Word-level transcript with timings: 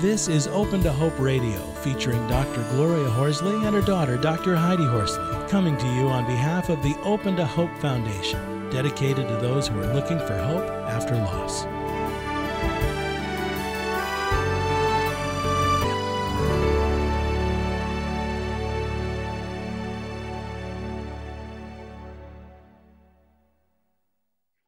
This 0.00 0.28
is 0.28 0.46
Open 0.46 0.82
to 0.84 0.90
Hope 0.90 1.18
Radio, 1.18 1.58
featuring 1.82 2.26
Dr. 2.26 2.62
Gloria 2.70 3.10
Horsley 3.10 3.66
and 3.66 3.74
her 3.74 3.82
daughter, 3.82 4.16
Dr. 4.16 4.56
Heidi 4.56 4.86
Horsley, 4.86 5.46
coming 5.50 5.76
to 5.76 5.86
you 5.88 6.08
on 6.08 6.24
behalf 6.24 6.70
of 6.70 6.82
the 6.82 6.96
Open 7.02 7.36
to 7.36 7.44
Hope 7.44 7.70
Foundation, 7.80 8.70
dedicated 8.70 9.28
to 9.28 9.36
those 9.36 9.68
who 9.68 9.78
are 9.78 9.92
looking 9.92 10.18
for 10.20 10.38
hope 10.38 10.66
after 10.88 11.14
loss. 11.16 11.66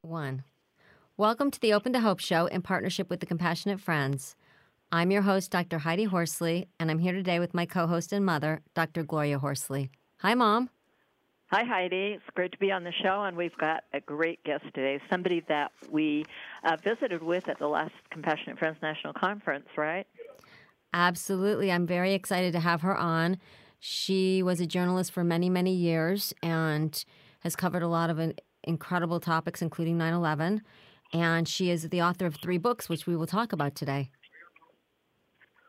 One. 0.03 0.45
Welcome 1.17 1.51
to 1.51 1.59
the 1.59 1.73
Open 1.73 1.95
to 1.95 2.01
Hope 2.01 2.21
Show 2.21 2.45
in 2.45 2.61
partnership 2.61 3.09
with 3.09 3.21
the 3.21 3.27
Compassionate 3.27 3.81
Friends. 3.81 4.37
I'm 4.95 5.11
your 5.11 5.23
host, 5.23 5.51
Dr. 5.51 5.79
Heidi 5.79 6.05
Horsley, 6.05 6.69
and 6.79 6.91
I'm 6.91 6.99
here 6.99 7.15
today 7.15 7.39
with 7.39 7.55
my 7.55 7.65
co 7.65 7.87
host 7.87 8.13
and 8.13 8.27
mother, 8.27 8.61
Dr. 8.75 9.03
Gloria 9.03 9.39
Horsley. 9.39 9.91
Hi, 10.19 10.35
Mom. 10.35 10.69
Hi, 11.47 11.65
Heidi. 11.65 12.13
It's 12.17 12.25
great 12.35 12.53
to 12.53 12.59
be 12.59 12.71
on 12.71 12.85
the 12.85 12.93
show, 13.03 13.25
and 13.25 13.35
we've 13.35 13.57
got 13.57 13.85
a 13.95 14.01
great 14.01 14.45
guest 14.45 14.65
today, 14.75 15.01
somebody 15.09 15.43
that 15.49 15.73
we 15.91 16.27
uh, 16.65 16.77
visited 16.77 17.23
with 17.23 17.49
at 17.49 17.59
the 17.59 17.69
last 17.69 17.95
Compassionate 18.11 18.59
Friends 18.59 18.77
National 18.83 19.15
Conference, 19.15 19.67
right? 19.79 20.07
Absolutely. 20.93 21.73
I'm 21.73 21.87
very 21.87 22.13
excited 22.13 22.53
to 22.53 22.61
have 22.61 22.83
her 22.83 22.95
on. 22.95 23.39
She 23.81 24.43
was 24.43 24.61
a 24.61 24.67
journalist 24.67 25.11
for 25.11 25.25
many, 25.25 25.49
many 25.49 25.73
years 25.73 26.35
and 26.43 27.03
has 27.41 27.57
covered 27.57 27.83
a 27.83 27.89
lot 27.89 28.11
of 28.11 28.35
incredible 28.63 29.21
topics, 29.21 29.63
including 29.63 29.97
9 29.97 30.13
11. 30.13 30.61
And 31.15 31.49
she 31.49 31.71
is 31.71 31.89
the 31.89 32.03
author 32.03 32.27
of 32.27 32.37
three 32.37 32.59
books, 32.59 32.91
which 32.91 33.07
we 33.07 33.17
will 33.17 33.27
talk 33.27 33.55
about 33.55 33.75
today. 33.75 34.11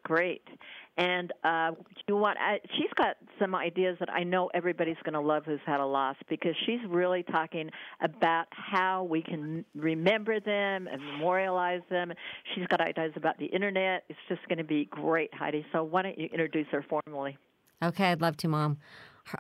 Great. 0.03 0.47
And 0.95 1.31
uh, 1.43 1.71
you 2.07 2.17
want? 2.17 2.37
Uh, 2.37 2.57
she's 2.77 2.91
got 2.95 3.15
some 3.39 3.55
ideas 3.55 3.97
that 3.99 4.11
I 4.11 4.23
know 4.23 4.51
everybody's 4.53 4.97
going 5.03 5.13
to 5.13 5.21
love 5.21 5.43
who's 5.45 5.59
had 5.65 5.79
a 5.79 5.85
loss 5.85 6.15
because 6.29 6.53
she's 6.65 6.79
really 6.87 7.23
talking 7.23 7.71
about 8.01 8.45
how 8.51 9.03
we 9.03 9.23
can 9.23 9.65
remember 9.73 10.39
them 10.39 10.87
and 10.87 11.01
memorialize 11.13 11.81
them. 11.89 12.13
She's 12.53 12.67
got 12.67 12.79
ideas 12.79 13.13
about 13.15 13.39
the 13.39 13.45
internet. 13.45 14.03
It's 14.07 14.19
just 14.29 14.47
going 14.47 14.59
to 14.59 14.63
be 14.63 14.85
great, 14.85 15.33
Heidi. 15.33 15.65
So 15.71 15.83
why 15.83 16.03
don't 16.03 16.19
you 16.19 16.29
introduce 16.31 16.67
her 16.71 16.85
formally? 16.87 17.37
Okay, 17.81 18.11
I'd 18.11 18.21
love 18.21 18.37
to, 18.37 18.47
Mom. 18.47 18.77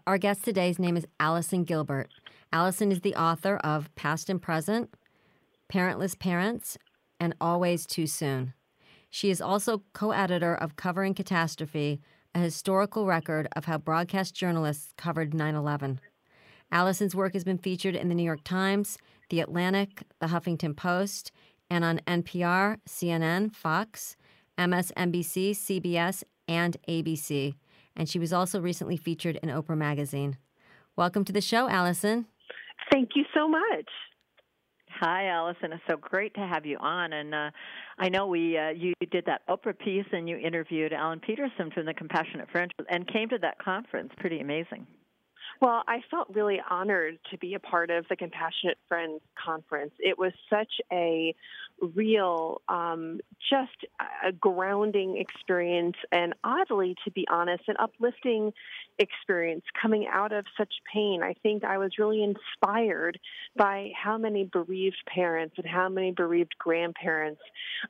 Our 0.07 0.17
guest 0.17 0.43
today's 0.43 0.79
name 0.79 0.97
is 0.97 1.05
Allison 1.19 1.65
Gilbert. 1.65 2.09
Allison 2.51 2.91
is 2.91 3.01
the 3.01 3.15
author 3.15 3.57
of 3.57 3.93
Passed 3.95 4.29
and 4.29 4.41
Present, 4.41 4.89
Parentless 5.71 6.17
Parents, 6.17 6.77
and 7.19 7.35
Always 7.39 7.85
Too 7.85 8.07
Soon. 8.07 8.53
She 9.15 9.29
is 9.29 9.41
also 9.41 9.83
co 9.93 10.09
editor 10.09 10.55
of 10.55 10.75
Covering 10.75 11.13
Catastrophe, 11.13 12.01
a 12.33 12.39
historical 12.39 13.05
record 13.05 13.47
of 13.55 13.65
how 13.65 13.77
broadcast 13.77 14.33
journalists 14.33 14.91
covered 14.97 15.35
9 15.35 15.53
11. 15.53 15.99
Allison's 16.71 17.13
work 17.13 17.33
has 17.33 17.43
been 17.43 17.59
featured 17.59 17.95
in 17.95 18.09
the 18.09 18.15
New 18.15 18.23
York 18.23 18.43
Times, 18.43 18.97
The 19.29 19.39
Atlantic, 19.39 20.01
The 20.17 20.29
Huffington 20.29 20.75
Post, 20.75 21.31
and 21.69 21.85
on 21.85 22.01
NPR, 22.07 22.77
CNN, 22.89 23.55
Fox, 23.55 24.17
MSNBC, 24.57 25.51
CBS, 25.51 26.23
and 26.47 26.75
ABC. 26.89 27.53
And 27.95 28.09
she 28.09 28.17
was 28.17 28.33
also 28.33 28.59
recently 28.59 28.97
featured 28.97 29.35
in 29.43 29.49
Oprah 29.49 29.77
Magazine. 29.77 30.39
Welcome 30.95 31.23
to 31.25 31.31
the 31.31 31.39
show, 31.39 31.69
Allison. 31.69 32.25
Thank 32.91 33.09
you 33.13 33.25
so 33.31 33.47
much. 33.47 33.89
Hi, 35.03 35.27
Allison. 35.27 35.73
It's 35.73 35.83
so 35.85 35.97
great 35.97 36.33
to 36.35 36.39
have 36.39 36.65
you 36.65 36.77
on. 36.77 37.11
And 37.11 37.35
uh, 37.35 37.51
I 37.99 38.07
know 38.07 38.27
we 38.27 38.57
uh, 38.57 38.69
you 38.69 38.93
did 39.11 39.25
that 39.25 39.45
Oprah 39.49 39.77
piece 39.77 40.05
and 40.13 40.29
you 40.29 40.37
interviewed 40.37 40.93
Alan 40.93 41.19
Pedersen 41.19 41.71
from 41.71 41.85
the 41.85 41.93
Compassionate 41.93 42.49
Friends 42.49 42.71
and 42.89 43.05
came 43.11 43.27
to 43.27 43.37
that 43.39 43.59
conference. 43.59 44.13
Pretty 44.15 44.39
amazing. 44.39 44.87
Well, 45.61 45.83
I 45.89 45.99
felt 46.09 46.29
really 46.33 46.61
honored 46.69 47.19
to 47.31 47.37
be 47.37 47.53
a 47.53 47.59
part 47.59 47.89
of 47.89 48.05
the 48.09 48.15
Compassionate 48.15 48.77
Friends 48.87 49.19
conference. 49.43 49.91
It 49.99 50.17
was 50.17 50.31
such 50.49 50.71
a 50.89 51.35
real, 51.81 52.61
um, 52.69 53.19
just 53.49 53.85
a 54.25 54.31
grounding 54.31 55.17
experience, 55.17 55.95
and 56.11 56.33
oddly, 56.43 56.95
to 57.03 57.11
be 57.11 57.27
honest, 57.29 57.63
an 57.67 57.75
uplifting 57.79 58.51
experience 58.99 59.63
coming 59.81 60.07
out 60.11 60.31
of 60.31 60.45
such 60.57 60.73
pain. 60.91 61.21
I 61.23 61.33
think 61.43 61.63
I 61.63 61.77
was 61.77 61.97
really 61.97 62.23
inspired 62.23 63.19
by 63.55 63.91
how 64.01 64.17
many 64.17 64.45
bereaved 64.45 65.01
parents 65.07 65.55
and 65.57 65.67
how 65.67 65.89
many 65.89 66.11
bereaved 66.11 66.55
grandparents 66.57 67.41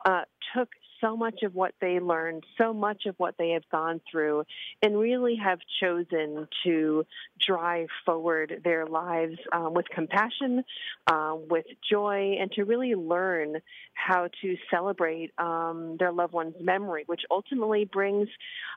uh, 0.06 0.24
took 0.56 0.70
so 1.04 1.18
much 1.18 1.44
of 1.44 1.54
what 1.54 1.74
they 1.82 2.00
learned, 2.00 2.44
so 2.58 2.74
much 2.74 3.06
of 3.06 3.16
what 3.18 3.36
they 3.38 3.50
have 3.50 3.68
gone 3.72 4.00
through, 4.10 4.44
and 4.82 4.98
really 4.98 5.36
have 5.36 5.60
chosen 5.82 6.48
to 6.64 7.06
drive 7.46 7.88
forward 8.06 8.62
their 8.64 8.86
lives 8.86 9.38
um, 9.52 9.74
with 9.74 9.86
compassion, 9.90 10.64
um, 11.08 11.46
with 11.50 11.66
joy, 11.90 12.38
and 12.40 12.52
to 12.54 12.64
really 12.64 12.96
learn 12.96 13.58
how 13.94 14.30
to 14.42 14.56
celebrate 14.72 15.32
um, 15.38 15.98
their 16.00 16.12
loved 16.12 16.34
one's 16.34 16.56
memory, 16.62 17.04
which 17.08 17.22
ultimately 17.30 17.86
brings 17.86 18.28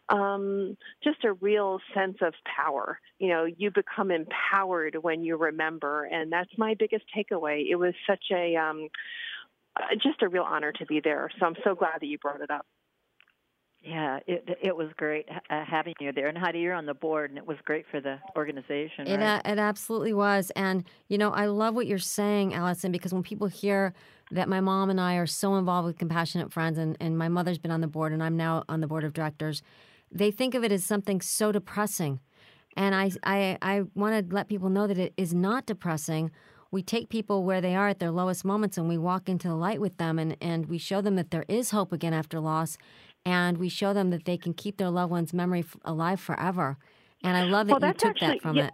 um, 0.08 0.76
just 1.02 1.24
a 1.24 1.32
real 1.34 1.78
sense 1.94 2.16
of 2.20 2.34
power. 2.44 2.98
You 3.18 3.28
know, 3.28 3.44
you 3.44 3.70
become 3.70 4.10
empowered 4.10 4.96
when 5.00 5.22
you 5.22 5.36
remember, 5.36 6.04
and 6.04 6.32
that's 6.32 6.50
my 6.58 6.74
biggest 6.78 7.04
takeaway. 7.16 7.64
It 7.68 7.76
was 7.76 7.94
such 8.06 8.24
a 8.32 8.56
um, 8.56 8.88
uh, 9.76 9.94
just 10.02 10.22
a 10.22 10.28
real 10.28 10.44
honor 10.44 10.72
to 10.72 10.86
be 10.86 11.00
there. 11.02 11.30
So 11.38 11.46
I'm 11.46 11.56
so 11.64 11.74
glad 11.74 12.00
that 12.00 12.06
you 12.06 12.18
brought 12.18 12.40
it 12.40 12.50
up. 12.50 12.66
Yeah, 13.86 14.18
it 14.26 14.48
it 14.60 14.76
was 14.76 14.88
great 14.96 15.28
uh, 15.28 15.64
having 15.64 15.94
you 16.00 16.10
there, 16.12 16.26
and 16.26 16.36
Heidi, 16.36 16.58
you're 16.58 16.74
on 16.74 16.86
the 16.86 16.94
board, 16.94 17.30
and 17.30 17.38
it 17.38 17.46
was 17.46 17.56
great 17.64 17.84
for 17.88 18.00
the 18.00 18.18
organization. 18.36 19.06
It 19.06 19.18
right? 19.18 19.36
uh, 19.36 19.52
it 19.52 19.60
absolutely 19.60 20.12
was, 20.12 20.50
and 20.56 20.84
you 21.08 21.18
know 21.18 21.30
I 21.30 21.46
love 21.46 21.76
what 21.76 21.86
you're 21.86 21.98
saying, 21.98 22.52
Allison, 22.52 22.90
because 22.90 23.14
when 23.14 23.22
people 23.22 23.46
hear 23.46 23.94
that 24.32 24.48
my 24.48 24.60
mom 24.60 24.90
and 24.90 25.00
I 25.00 25.14
are 25.14 25.26
so 25.26 25.54
involved 25.54 25.86
with 25.86 25.98
Compassionate 25.98 26.52
Friends, 26.52 26.78
and 26.78 26.96
and 26.98 27.16
my 27.16 27.28
mother's 27.28 27.58
been 27.58 27.70
on 27.70 27.80
the 27.80 27.86
board, 27.86 28.12
and 28.12 28.24
I'm 28.24 28.36
now 28.36 28.64
on 28.68 28.80
the 28.80 28.88
board 28.88 29.04
of 29.04 29.12
directors, 29.12 29.62
they 30.10 30.32
think 30.32 30.56
of 30.56 30.64
it 30.64 30.72
as 30.72 30.82
something 30.82 31.20
so 31.20 31.52
depressing, 31.52 32.18
and 32.76 32.92
I 32.92 33.12
I 33.22 33.56
I 33.62 33.82
want 33.94 34.28
to 34.28 34.34
let 34.34 34.48
people 34.48 34.68
know 34.68 34.88
that 34.88 34.98
it 34.98 35.12
is 35.16 35.32
not 35.32 35.64
depressing 35.64 36.32
we 36.70 36.82
take 36.82 37.08
people 37.08 37.44
where 37.44 37.60
they 37.60 37.74
are 37.74 37.88
at 37.88 37.98
their 37.98 38.10
lowest 38.10 38.44
moments 38.44 38.76
and 38.76 38.88
we 38.88 38.98
walk 38.98 39.28
into 39.28 39.48
the 39.48 39.54
light 39.54 39.80
with 39.80 39.96
them 39.96 40.18
and, 40.18 40.36
and 40.40 40.66
we 40.66 40.78
show 40.78 41.00
them 41.00 41.16
that 41.16 41.30
there 41.30 41.44
is 41.48 41.70
hope 41.70 41.92
again 41.92 42.12
after 42.12 42.40
loss 42.40 42.76
and 43.24 43.58
we 43.58 43.68
show 43.68 43.92
them 43.92 44.10
that 44.10 44.24
they 44.24 44.36
can 44.36 44.54
keep 44.54 44.76
their 44.76 44.90
loved 44.90 45.10
one's 45.10 45.32
memory 45.32 45.60
f- 45.60 45.76
alive 45.84 46.20
forever. 46.20 46.78
And 47.22 47.36
I 47.36 47.44
love 47.44 47.66
that 47.66 47.80
well, 47.80 47.88
you 47.88 47.94
took 47.94 48.10
actually, 48.10 48.28
that 48.28 48.42
from 48.42 48.56
yeah, 48.56 48.66
it. 48.66 48.72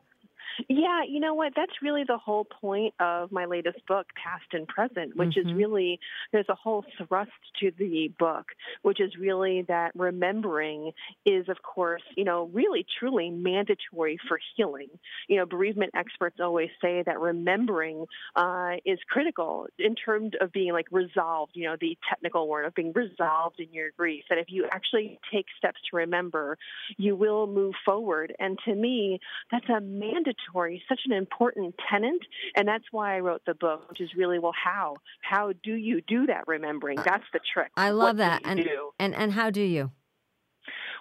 Yeah, 0.69 1.03
you 1.09 1.21
know 1.21 1.35
what? 1.35 1.53
That's 1.57 1.73
really 1.83 2.05
the 2.07 2.19
whole 2.19 2.45
point 2.45 2.95
of 3.01 3.33
my 3.33 3.47
latest 3.47 3.87
book, 3.87 4.07
Passed 4.23 4.53
and 4.53 4.67
Present, 4.69 5.17
which 5.17 5.31
mm-hmm. 5.31 5.49
is 5.49 5.55
really, 5.55 5.99
there's 6.33 6.49
a 6.49 6.55
whole 6.55 6.85
thrust 6.99 7.31
to 7.61 7.73
the 7.79 8.13
book, 8.19 8.47
which 8.83 9.01
is 9.01 9.17
really 9.19 9.62
that 9.69 9.93
remembering 9.95 10.93
is, 11.25 11.49
of 11.49 11.62
course, 11.62 12.03
you 12.17 12.25
know, 12.25 12.51
really 12.53 12.85
truly 12.99 13.31
mandatory 13.31 14.19
for 14.29 14.39
healing. 14.57 14.89
You 15.29 15.39
know, 15.39 15.47
bereavement 15.47 15.93
experts 15.95 16.37
always 16.41 16.71
say 16.81 17.03
that 17.05 17.21
remembering 17.21 18.07
uh, 18.37 18.73
is 18.85 18.99
critical 19.09 19.67
in 19.79 19.95
terms 19.95 20.33
of 20.41 20.53
being 20.53 20.73
like 20.73 20.87
resolved, 20.91 21.53
you 21.55 21.65
know, 21.65 21.77
the 21.81 21.97
technical 22.09 22.49
word 22.49 22.67
of 22.67 22.75
being 22.75 22.93
resolved 22.95 23.59
in 23.61 23.73
your 23.73 23.91
grief. 23.97 24.25
That 24.29 24.39
if 24.39 24.47
you 24.49 24.67
actually 24.71 25.19
take 25.33 25.47
steps 25.57 25.81
to 25.91 25.97
remember, 25.97 26.59
you 26.99 27.17
will 27.17 27.47
move 27.47 27.75
forward. 27.85 28.35
And 28.39 28.59
to 28.67 28.75
me, 28.75 29.21
that's 29.51 29.69
a 29.69 29.81
mandatory 29.81 30.42
such 30.89 31.01
an 31.07 31.13
important 31.13 31.75
tenant, 31.91 32.23
and 32.57 32.67
that's 32.67 32.85
why 32.91 33.17
I 33.17 33.21
wrote 33.21 33.43
the 33.47 33.55
book, 33.55 33.89
which 33.89 34.01
is 34.01 34.11
really 34.17 34.39
well, 34.39 34.53
how 34.53 34.97
how 35.21 35.53
do 35.63 35.75
you 35.75 36.01
do 36.01 36.27
that 36.27 36.45
remembering? 36.47 36.99
That's 37.05 37.25
the 37.33 37.41
trick. 37.53 37.71
I 37.77 37.91
love 37.91 38.17
what 38.17 38.17
that. 38.19 38.43
and 38.45 38.63
do? 38.63 38.91
and 38.99 39.15
and 39.15 39.33
how 39.33 39.50
do 39.50 39.62
you? 39.62 39.91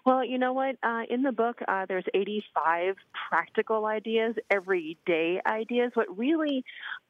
Well, 0.03 0.25
you 0.25 0.39
know 0.39 0.53
what? 0.53 0.77
Uh, 0.81 1.03
in 1.09 1.21
the 1.21 1.31
book, 1.31 1.59
uh, 1.67 1.85
there's 1.87 2.05
85 2.13 2.95
practical 3.29 3.85
ideas, 3.85 4.35
everyday 4.49 5.39
ideas. 5.45 5.91
What 5.93 6.17
really 6.17 6.63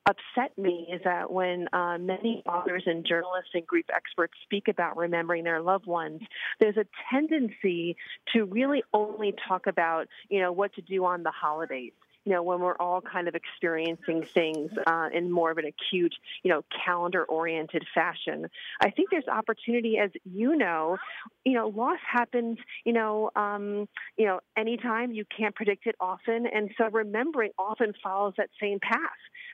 upset 0.06 0.58
me 0.58 0.90
is 0.92 1.00
that 1.06 1.32
when 1.32 1.68
uh, 1.72 1.98
many 2.00 2.44
authors 2.46 2.84
and 2.86 3.06
journalists 3.06 3.52
and 3.54 3.66
grief 3.66 3.86
experts 3.94 4.34
speak 4.44 4.68
about 4.68 4.98
remembering 4.98 5.46
their 5.46 5.62
loved 5.62 5.86
ones, 5.86 6.20
there's 6.60 6.76
a 6.76 6.86
tendency 7.10 7.96
to 8.34 8.44
really 8.44 8.84
only 8.94 9.34
talk 9.48 9.68
about, 9.68 10.08
you 10.30 10.42
know, 10.42 10.52
what 10.52 10.74
to 10.74 10.82
do 10.82 11.06
on 11.06 11.24
the 11.24 11.32
holidays 11.32 11.94
you 12.26 12.32
know, 12.34 12.44
when 12.44 12.60
we're 12.60 12.78
all 12.78 13.02
kind 13.02 13.28
of 13.28 13.36
experiencing 13.36 14.24
things 14.34 14.72
uh, 14.86 15.10
in 15.14 15.32
more 15.32 15.52
of 15.52 15.58
an 15.58 15.66
acute, 15.66 16.14
you 16.44 16.52
know, 16.52 16.64
calendar 16.86 17.24
oriented 17.24 17.84
fashion. 17.94 18.48
I 18.80 18.92
think 18.92 19.10
there's 19.10 19.28
opportunity, 19.28 19.98
as 19.98 20.12
you 20.24 20.56
know, 20.56 20.98
you 21.46 21.54
know, 21.54 21.70
loss 21.70 22.00
happens, 22.10 22.58
you 22.86 22.94
know, 22.94 23.32
um, 23.36 23.88
you 24.18 24.26
know, 24.26 24.40
anytime 24.56 25.12
you 25.12 25.26
can't 25.36 25.56
predict 25.56 25.88
it 25.88 25.96
often. 26.00 26.46
And 26.46 26.70
so 26.78 26.90
remembering 26.92 27.52
often 27.58 27.94
follows 28.04 28.34
that 28.38 28.50
same 28.62 28.80
path 28.80 29.00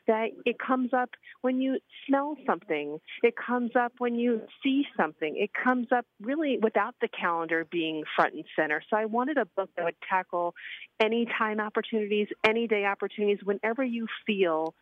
that 0.07 0.29
it 0.45 0.57
comes 0.59 0.91
up 0.93 1.09
when 1.41 1.61
you 1.61 1.79
smell 2.07 2.35
something. 2.45 2.99
It 3.23 3.35
comes 3.35 3.71
up 3.79 3.93
when 3.97 4.15
you 4.15 4.41
see 4.63 4.85
something. 4.95 5.35
It 5.37 5.51
comes 5.53 5.87
up 5.95 6.05
really 6.21 6.57
without 6.61 6.95
the 7.01 7.07
calendar 7.07 7.65
being 7.69 8.03
front 8.15 8.33
and 8.33 8.45
center. 8.55 8.81
So 8.89 8.97
I 8.97 9.05
wanted 9.05 9.37
a 9.37 9.45
book 9.45 9.69
that 9.75 9.85
would 9.85 9.95
tackle 10.09 10.55
any 10.99 11.27
time 11.37 11.59
opportunities, 11.59 12.27
any 12.45 12.56
day 12.65 12.85
opportunities, 12.85 13.43
whenever 13.43 13.83
you 13.83 14.07
feel 14.25 14.73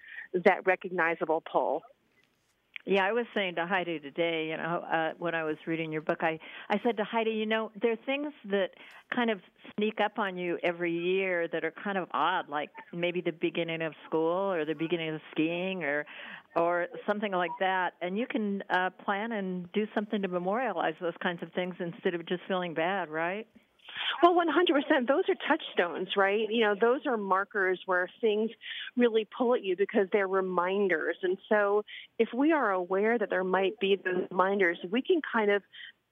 that 0.46 0.66
recognizable 0.66 1.44
pull. 1.52 1.82
Yeah, 2.88 3.04
I 3.04 3.14
was 3.14 3.26
saying 3.34 3.56
to 3.56 3.66
Heidi 3.66 4.00
today, 4.00 4.50
you 4.52 4.58
know, 4.58 4.84
uh, 4.92 5.14
when 5.18 5.34
I 5.34 5.44
was 5.44 5.58
reading 5.66 5.92
your 5.92 6.04
book, 6.04 6.20
I 6.22 6.40
I 6.70 6.80
said 6.84 6.98
to 6.98 7.04
Heidi, 7.04 7.32
you 7.32 7.48
know, 7.48 7.72
there 7.82 7.92
are 7.92 8.06
things 8.06 8.32
that 8.52 8.76
kind 9.14 9.32
of 9.32 9.40
sneak 9.76 10.00
up 10.00 10.20
on 10.20 10.38
you 10.38 10.60
every 10.62 10.92
year 10.92 11.48
that 11.48 11.66
are 11.66 11.74
kind 11.84 11.98
of 11.98 12.08
odd, 12.12 12.48
like 12.48 12.70
maybe 12.94 13.22
the 13.22 13.32
beginning 13.32 13.82
of 13.82 13.94
school 14.08 14.54
or 14.54 14.66
the 14.66 14.76
beginning 14.76 15.16
of 15.16 15.22
skiing 15.32 15.84
or 15.84 16.06
or 16.56 16.88
something 17.08 17.32
like 17.32 17.52
that, 17.60 17.96
and 18.02 18.18
you 18.18 18.28
can 18.28 18.64
uh, 18.70 18.92
plan 19.04 19.32
and 19.32 19.70
do 19.74 19.88
something 19.96 20.22
to 20.22 20.28
memorialize 20.28 20.94
those 21.02 21.18
kinds 21.22 21.42
of 21.42 21.52
things 21.54 21.76
instead 21.80 22.14
of 22.14 22.26
just 22.28 22.44
feeling 22.48 22.74
bad, 22.74 23.10
right? 23.10 23.48
Well, 24.22 24.36
100%. 24.36 25.08
Those 25.08 25.24
are 25.30 25.36
touchstones, 25.48 26.10
right? 26.16 26.48
You 26.50 26.66
know, 26.66 26.76
those 26.80 27.02
are 27.06 27.18
markers 27.18 27.80
where 27.86 28.10
things 28.22 28.50
really 28.96 29.28
pull 29.38 29.56
at 29.56 29.64
you 29.64 29.76
because 29.76 30.08
they're 30.12 30.28
reminders. 30.28 31.18
And 31.24 31.38
so 31.50 31.84
if 32.20 32.30
we 32.34 32.52
are 32.52 32.72
aware 32.72 33.18
that 33.18 33.30
there 33.30 33.44
might 33.44 33.80
be 33.80 33.96
those 33.96 34.28
reminders, 34.32 34.78
we 34.90 35.02
can 35.02 35.22
kind 35.32 35.52
of 35.52 35.62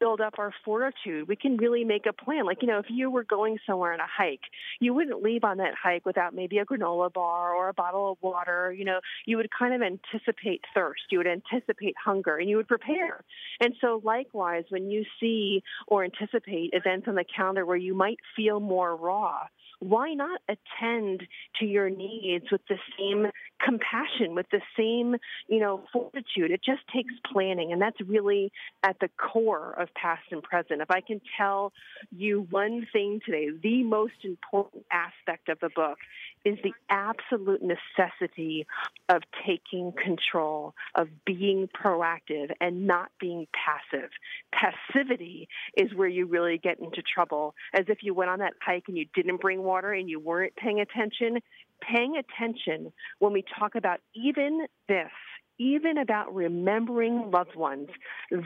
build 0.04 0.20
up 0.20 0.34
our 0.38 0.54
fortitude. 0.66 1.30
We 1.30 1.38
can 1.38 1.56
really 1.56 1.86
make 1.86 2.06
a 2.06 2.12
plan. 2.12 2.46
Like, 2.46 2.58
you 2.62 2.68
know, 2.68 2.80
if 2.80 2.88
you 2.90 3.10
were 3.10 3.24
going 3.24 3.58
somewhere 3.66 3.94
on 3.94 4.02
a 4.02 4.06
hike, 4.06 4.42
you 4.82 4.94
wouldn't 4.94 5.24
leave 5.24 5.46
on 5.46 5.58
that 5.60 5.76
hike 5.82 6.06
without 6.06 6.36
maybe 6.36 6.58
a 6.58 6.66
granola 6.66 7.12
bar 7.14 7.54
or 7.54 7.70
a 7.70 7.74
bottle 7.74 8.12
of 8.12 8.18
water. 8.22 8.74
You 8.78 8.84
know, 8.84 9.00
you 9.26 9.38
would 9.38 9.48
kind 9.58 9.74
of 9.74 9.82
anticipate 9.82 10.60
thirst, 10.76 11.04
you 11.10 11.20
would 11.20 11.28
anticipate 11.28 11.96
hunger, 12.04 12.36
and 12.36 12.50
you 12.50 12.58
would 12.58 12.68
prepare. 12.68 13.24
And 13.62 13.76
so, 13.80 14.02
likewise, 14.04 14.66
when 14.68 14.90
you 14.90 15.06
see 15.22 15.64
or 15.88 16.04
anticipate 16.04 16.72
events 16.74 17.08
on 17.08 17.16
the 17.16 17.24
calendar 17.24 17.66
where 17.66 17.78
you 17.78 17.96
might 17.96 18.18
feel 18.36 18.60
more 18.60 18.98
raw, 18.98 19.48
why 19.84 20.14
not 20.14 20.40
attend 20.48 21.24
to 21.60 21.66
your 21.66 21.90
needs 21.90 22.46
with 22.52 22.62
the 22.70 22.78
same 22.98 23.28
compassion, 23.64 24.34
with 24.34 24.46
the 24.52 24.62
same, 24.78 25.18
you 25.48 25.60
know, 25.60 25.84
fortitude? 25.92 26.52
It 26.52 26.62
just 26.64 26.82
takes 26.94 27.14
planning, 27.32 27.72
and 27.72 27.82
that's 27.82 28.00
really 28.02 28.52
at 28.84 28.96
the 29.02 29.10
core 29.18 29.74
of 29.78 29.90
passed 29.96 30.32
and 30.32 30.42
present. 30.44 30.82
If 30.82 30.92
I 30.92 31.02
can 31.02 31.22
tell 31.38 31.74
you 32.12 32.48
one 32.50 32.88
thing 32.92 33.20
today, 33.26 33.50
the 33.62 33.84
most 33.84 34.14
important 34.24 34.86
aspect 34.92 35.50
of 35.50 35.60
the 35.60 35.70
book 35.70 35.98
is 36.46 36.58
the 36.64 36.74
absolute 36.90 37.62
necessity 37.62 38.66
of 39.10 39.22
taking 39.46 39.94
control, 39.94 40.74
of 40.96 41.08
being 41.26 41.70
proactive 41.70 42.52
and 42.60 42.86
not 42.86 43.12
being 43.20 43.48
passive. 43.54 44.10
Passivity 44.52 45.48
is 45.78 45.94
where 45.94 46.08
you 46.08 46.26
really 46.26 46.58
get 46.58 46.80
into 46.80 47.02
trouble. 47.02 47.56
As 47.74 47.86
if 47.88 48.00
you 48.02 48.14
went 48.14 48.30
on 48.30 48.40
that 48.40 48.54
hike 48.62 48.86
and 48.88 48.98
you 48.98 49.06
didn't 49.14 49.42
bring 49.42 49.64
water 49.64 49.94
and 49.94 50.10
you 50.10 50.20
weren't 50.20 50.56
paying 50.56 50.80
attention. 50.80 51.40
Paying 51.82 52.16
attention 52.18 52.94
when 53.20 53.34
we 53.34 53.44
talk 53.60 53.76
about 53.76 54.00
even 54.16 54.68
this 54.88 55.12
even 55.60 55.98
about 55.98 56.34
remembering 56.34 57.32
loved 57.32 57.56
ones, 57.56 57.90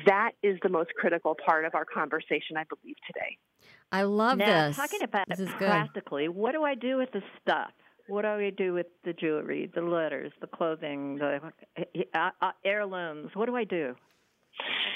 that 0.05 0.31
is 0.43 0.57
the 0.63 0.69
most 0.69 0.89
critical 0.95 1.35
part 1.45 1.65
of 1.65 1.75
our 1.75 1.85
conversation, 1.85 2.57
I 2.57 2.63
believe, 2.63 2.95
today. 3.05 3.37
I 3.91 4.03
love 4.03 4.37
now, 4.37 4.67
this. 4.67 4.75
Talking 4.75 5.03
about 5.03 5.25
this 5.29 5.39
it 5.39 5.49
practically, 5.57 6.27
good. 6.27 6.35
what 6.35 6.51
do 6.51 6.63
I 6.63 6.75
do 6.75 6.97
with 6.97 7.11
the 7.11 7.21
stuff? 7.41 7.71
What 8.07 8.21
do 8.23 8.35
we 8.37 8.51
do 8.51 8.73
with 8.73 8.87
the 9.03 9.13
jewelry, 9.13 9.69
the 9.73 9.81
letters, 9.81 10.31
the 10.39 10.47
clothing, 10.47 11.17
the 11.17 11.41
uh, 12.13 12.29
uh, 12.41 12.51
heirlooms? 12.63 13.31
What 13.33 13.47
do 13.47 13.55
I 13.55 13.65
do? 13.65 13.95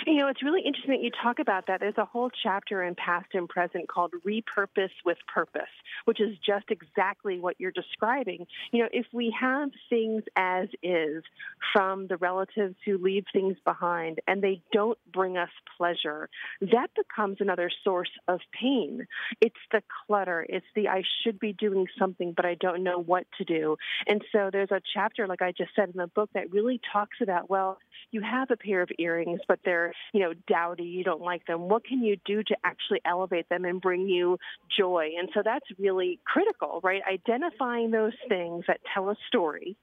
You 0.08 0.16
know, 0.16 0.28
it's 0.28 0.42
really 0.42 0.62
interesting 0.62 0.92
that 0.92 1.04
you 1.04 1.12
talk 1.12 1.38
about 1.38 1.68
that. 1.68 1.80
There's 1.80 1.98
a 1.98 2.06
whole 2.06 2.32
chapter 2.44 2.84
in 2.84 2.96
Passed 2.96 3.34
and 3.34 3.48
Present 3.48 3.88
called 3.88 4.14
Repurpose 4.26 4.90
with 5.06 5.18
Purpose, 5.32 5.62
which 6.06 6.20
is 6.20 6.36
just 6.44 6.66
exactly 6.72 7.40
what 7.40 7.56
you're 7.60 7.72
describing. 7.72 8.48
You 8.72 8.84
know, 8.84 8.90
if 8.92 9.06
we 9.14 9.36
have 9.40 9.70
things 9.90 10.24
as 10.36 10.70
is 10.82 11.24
from 11.72 12.08
the 12.08 12.18
relatives 12.18 12.76
who 12.84 12.98
leave 12.98 13.26
things 13.32 13.58
behind 13.64 14.20
and 14.28 14.42
they 14.42 14.62
don't 14.74 14.98
bring 15.14 15.38
us 15.38 15.52
pleasure, 15.78 16.30
that 16.62 16.90
becomes 16.96 17.38
another 17.40 17.70
source 17.84 18.12
of 18.28 18.40
pain. 18.60 19.06
It's 19.40 19.56
the 19.72 19.84
clutter, 20.08 20.46
it's 20.50 20.66
the 20.76 20.90
I 20.90 21.04
should 21.24 21.40
be 21.40 21.54
doing 21.54 21.86
something, 22.00 22.34
but 22.36 22.46
I 22.46 22.56
don't 22.56 22.84
know 22.84 23.00
what 23.00 23.28
to 23.38 23.44
do. 23.44 23.78
And 24.08 24.24
so 24.32 24.50
there's 24.52 24.72
a 24.72 24.82
chapter, 24.96 25.28
like 25.28 25.44
I 25.44 25.52
just 25.52 25.76
said 25.76 25.90
in 25.90 25.98
the 25.98 26.08
book, 26.08 26.32
that 26.34 26.52
really 26.52 26.82
talks 26.92 27.18
about, 27.22 27.52
well, 27.52 27.78
you 28.10 28.22
have 28.22 28.50
a 28.50 28.58
pair 28.58 28.82
of 28.82 28.90
earrings, 28.98 29.42
but 29.48 29.60
they're, 29.64 29.91
you 30.14 30.22
know, 30.22 30.34
dowdy, 30.48 30.84
you 30.84 31.04
don't 31.04 31.22
like 31.22 31.46
them. 31.46 31.70
What 31.70 31.86
can 31.86 32.04
you 32.04 32.18
do 32.26 32.44
to 32.44 32.56
actually 32.64 33.02
elevate 33.06 33.50
them 33.50 33.66
and 33.66 33.82
bring 33.82 34.08
you 34.08 34.38
joy? 34.78 35.12
And 35.20 35.30
so 35.34 35.42
that's 35.44 35.66
really 35.78 36.20
critical, 36.26 36.80
right? 36.84 37.02
Identifying 37.12 37.92
those 37.92 38.14
things 38.28 38.66
that 38.68 38.80
tell 38.94 39.10
a 39.10 39.16
story 39.28 39.76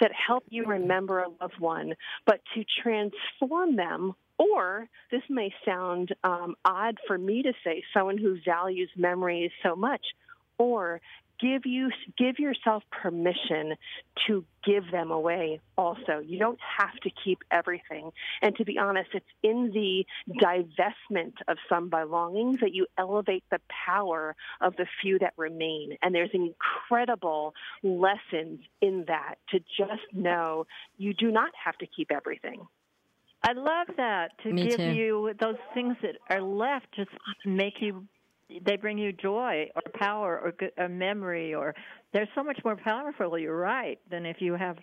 that 0.00 0.10
help 0.12 0.44
you 0.48 0.64
remember 0.64 1.20
a 1.20 1.28
loved 1.40 1.58
one, 1.58 1.94
but 2.26 2.40
to 2.54 2.64
transform 2.82 3.76
them 3.76 4.14
or 4.38 4.88
this 5.10 5.22
may 5.28 5.52
sound 5.64 6.14
um, 6.22 6.54
odd 6.64 6.96
for 7.06 7.18
me 7.18 7.42
to 7.42 7.52
say, 7.64 7.82
someone 7.92 8.18
who 8.18 8.38
values 8.44 8.90
memories 8.96 9.50
so 9.62 9.74
much, 9.74 10.02
or 10.58 11.00
give 11.40 11.64
you 11.64 11.90
give 12.16 12.38
yourself 12.38 12.82
permission 12.90 13.74
to 14.26 14.44
give 14.64 14.90
them 14.90 15.10
away 15.10 15.60
also. 15.76 16.20
You 16.24 16.38
don't 16.38 16.58
have 16.78 16.94
to 17.02 17.10
keep 17.24 17.38
everything. 17.50 18.10
And 18.42 18.54
to 18.56 18.64
be 18.64 18.78
honest 18.78 19.10
it's 19.14 19.26
in 19.42 19.70
the 19.72 20.04
divestment 20.40 21.34
of 21.46 21.58
some 21.68 21.88
belongings 21.88 22.60
that 22.60 22.74
you 22.74 22.86
elevate 22.96 23.44
the 23.50 23.60
power 23.86 24.34
of 24.60 24.76
the 24.76 24.86
few 25.00 25.18
that 25.20 25.34
remain. 25.36 25.96
And 26.02 26.14
there's 26.14 26.30
incredible 26.32 27.54
lessons 27.82 28.60
in 28.80 29.04
that 29.08 29.36
to 29.50 29.60
just 29.60 30.02
know 30.12 30.66
you 30.96 31.14
do 31.14 31.30
not 31.30 31.50
have 31.64 31.76
to 31.78 31.86
keep 31.86 32.10
everything. 32.10 32.66
I 33.42 33.52
love 33.52 33.86
that 33.96 34.32
to 34.42 34.52
Me 34.52 34.68
give 34.68 34.78
too. 34.78 34.92
you 34.92 35.34
those 35.38 35.56
things 35.72 35.96
that 36.02 36.16
are 36.28 36.42
left 36.42 36.86
just 36.96 37.10
make 37.44 37.74
you 37.80 38.04
they 38.64 38.76
bring 38.76 38.98
you 38.98 39.12
joy 39.12 39.68
or 39.74 39.82
power 39.94 40.38
or 40.38 40.84
a 40.84 40.88
memory 40.88 41.54
or 41.54 41.74
they're 42.12 42.28
so 42.34 42.42
much 42.42 42.58
more 42.64 42.76
powerful 42.76 43.38
you're 43.38 43.56
right 43.56 43.98
than 44.10 44.24
if 44.24 44.40
you 44.40 44.54
have 44.54 44.78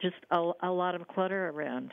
just 0.00 0.16
a, 0.30 0.52
a 0.62 0.70
lot 0.70 0.94
of 0.94 1.06
clutter 1.06 1.48
around. 1.50 1.92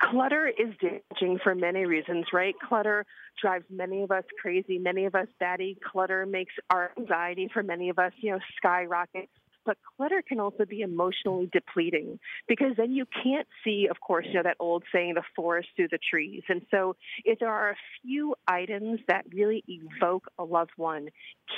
Clutter 0.00 0.48
is 0.48 0.74
damaging 0.80 1.38
for 1.42 1.54
many 1.54 1.84
reasons 1.84 2.26
right? 2.32 2.54
Clutter 2.66 3.04
drives 3.40 3.64
many 3.68 4.02
of 4.02 4.10
us 4.10 4.24
crazy. 4.40 4.78
Many 4.78 5.04
of 5.04 5.14
us 5.14 5.26
batty 5.38 5.76
clutter 5.92 6.24
makes 6.24 6.54
our 6.70 6.92
anxiety 6.98 7.50
for 7.52 7.62
many 7.62 7.90
of 7.90 7.98
us 7.98 8.12
you 8.16 8.32
know 8.32 8.38
skyrocket 8.56 9.28
but 9.64 9.76
clutter 9.96 10.22
can 10.26 10.40
also 10.40 10.64
be 10.64 10.80
emotionally 10.80 11.48
depleting 11.52 12.18
because 12.48 12.72
then 12.76 12.92
you 12.92 13.06
can't 13.22 13.46
see, 13.64 13.88
of 13.90 14.00
course, 14.00 14.26
you 14.28 14.34
know, 14.34 14.42
that 14.42 14.56
old 14.60 14.84
saying, 14.92 15.14
the 15.14 15.22
forest 15.34 15.68
through 15.76 15.88
the 15.90 15.98
trees. 16.10 16.42
And 16.48 16.62
so 16.70 16.96
if 17.24 17.38
there 17.38 17.50
are 17.50 17.70
a 17.70 17.76
few 18.02 18.34
items 18.46 19.00
that 19.08 19.24
really 19.32 19.64
evoke 19.68 20.26
a 20.38 20.44
loved 20.44 20.72
one, 20.76 21.08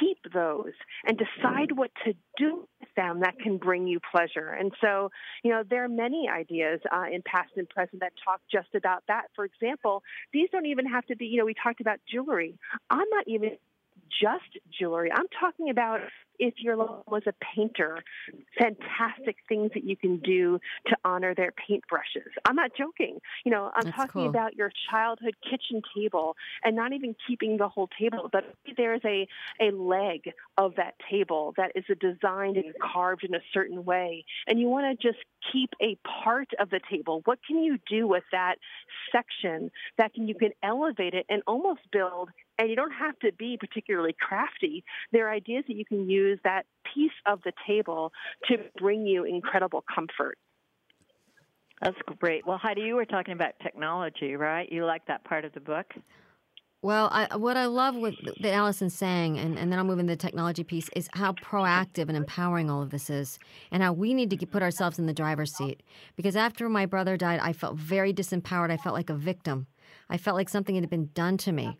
keep 0.00 0.18
those 0.32 0.72
and 1.04 1.18
decide 1.18 1.72
what 1.72 1.90
to 2.04 2.14
do 2.38 2.68
with 2.80 2.88
them 2.96 3.20
that 3.20 3.38
can 3.38 3.58
bring 3.58 3.86
you 3.86 3.98
pleasure. 4.10 4.48
And 4.48 4.72
so, 4.80 5.10
you 5.42 5.50
know, 5.50 5.62
there 5.68 5.84
are 5.84 5.88
many 5.88 6.28
ideas 6.28 6.80
uh, 6.92 7.04
in 7.12 7.22
passed 7.22 7.52
and 7.56 7.68
present 7.68 8.00
that 8.00 8.12
talk 8.24 8.40
just 8.50 8.74
about 8.74 9.04
that. 9.08 9.24
For 9.34 9.44
example, 9.44 10.02
these 10.32 10.48
don't 10.50 10.66
even 10.66 10.86
have 10.86 11.06
to 11.06 11.16
be, 11.16 11.26
you 11.26 11.38
know, 11.38 11.44
we 11.44 11.54
talked 11.54 11.80
about 11.80 11.98
jewelry. 12.10 12.58
I'm 12.90 13.08
not 13.10 13.26
even 13.26 13.56
just 14.20 14.58
jewelry. 14.78 15.10
I'm 15.12 15.26
talking 15.40 15.70
about 15.70 16.00
if 16.38 16.54
your 16.58 16.76
loved 16.76 17.02
one 17.06 17.22
was 17.22 17.22
a 17.26 17.32
painter, 17.54 18.02
fantastic 18.58 19.36
things 19.48 19.70
that 19.74 19.84
you 19.84 19.96
can 19.96 20.18
do 20.18 20.58
to 20.86 20.96
honor 21.04 21.34
their 21.34 21.52
paintbrushes. 21.52 22.28
I'm 22.44 22.56
not 22.56 22.72
joking. 22.76 23.18
You 23.44 23.52
know, 23.52 23.70
I'm 23.74 23.84
That's 23.84 23.96
talking 23.96 24.22
cool. 24.22 24.28
about 24.28 24.54
your 24.54 24.70
childhood 24.90 25.34
kitchen 25.42 25.82
table 25.96 26.36
and 26.62 26.76
not 26.76 26.92
even 26.92 27.14
keeping 27.26 27.56
the 27.56 27.68
whole 27.68 27.88
table, 27.98 28.28
but 28.30 28.44
there's 28.76 29.00
a, 29.04 29.26
a 29.60 29.70
leg 29.70 30.32
of 30.58 30.74
that 30.76 30.94
table 31.10 31.54
that 31.56 31.72
is 31.74 31.84
designed 32.00 32.56
and 32.56 32.74
carved 32.80 33.24
in 33.24 33.34
a 33.34 33.40
certain 33.52 33.84
way. 33.84 34.24
And 34.46 34.60
you 34.60 34.68
want 34.68 35.00
to 35.00 35.08
just 35.08 35.22
keep 35.52 35.70
a 35.80 35.96
part 36.24 36.48
of 36.58 36.70
the 36.70 36.80
table? 36.90 37.22
What 37.24 37.38
can 37.46 37.62
you 37.62 37.78
do 37.88 38.06
with 38.06 38.24
that 38.32 38.56
section 39.12 39.70
that 39.98 40.14
can 40.14 40.28
you 40.28 40.34
can 40.34 40.50
elevate 40.62 41.14
it 41.14 41.26
and 41.28 41.42
almost 41.46 41.80
build 41.92 42.30
and 42.58 42.70
you 42.70 42.76
don't 42.76 42.92
have 42.92 43.18
to 43.20 43.32
be 43.32 43.56
particularly 43.58 44.14
crafty. 44.18 44.84
There 45.12 45.28
are 45.28 45.32
ideas 45.32 45.64
that 45.68 45.76
you 45.76 45.84
can 45.84 46.08
use 46.08 46.38
that 46.44 46.66
piece 46.94 47.10
of 47.26 47.40
the 47.44 47.52
table 47.66 48.12
to 48.48 48.56
bring 48.78 49.06
you 49.06 49.24
incredible 49.24 49.84
comfort. 49.92 50.38
That's 51.82 51.96
great. 52.18 52.46
Well, 52.46 52.58
Heidi, 52.58 52.82
you 52.82 52.96
were 52.96 53.04
talking 53.04 53.34
about 53.34 53.52
technology, 53.62 54.34
right? 54.34 54.70
You 54.70 54.86
like 54.86 55.06
that 55.06 55.24
part 55.24 55.44
of 55.44 55.52
the 55.52 55.60
book? 55.60 55.86
Well, 56.82 57.08
I, 57.10 57.36
what 57.36 57.56
I 57.56 57.66
love 57.66 57.96
with 57.96 58.14
that 58.40 58.52
Allison's 58.52 58.94
saying, 58.94 59.38
and, 59.38 59.58
and 59.58 59.72
then 59.72 59.78
I'll 59.78 59.84
move 59.84 59.98
into 59.98 60.12
the 60.12 60.16
technology 60.16 60.62
piece, 60.62 60.88
is 60.94 61.08
how 61.14 61.32
proactive 61.32 62.08
and 62.08 62.16
empowering 62.16 62.70
all 62.70 62.82
of 62.82 62.90
this 62.90 63.10
is, 63.10 63.38
and 63.70 63.82
how 63.82 63.92
we 63.92 64.14
need 64.14 64.30
to 64.30 64.36
get, 64.36 64.50
put 64.50 64.62
ourselves 64.62 64.98
in 64.98 65.06
the 65.06 65.12
driver's 65.12 65.54
seat. 65.56 65.82
Because 66.16 66.36
after 66.36 66.68
my 66.68 66.86
brother 66.86 67.16
died, 67.16 67.40
I 67.42 67.52
felt 67.52 67.76
very 67.76 68.14
disempowered. 68.14 68.70
I 68.70 68.76
felt 68.76 68.94
like 68.94 69.10
a 69.10 69.14
victim. 69.14 69.66
I 70.08 70.16
felt 70.16 70.36
like 70.36 70.48
something 70.48 70.74
had 70.74 70.88
been 70.88 71.10
done 71.12 71.36
to 71.38 71.52
me 71.52 71.78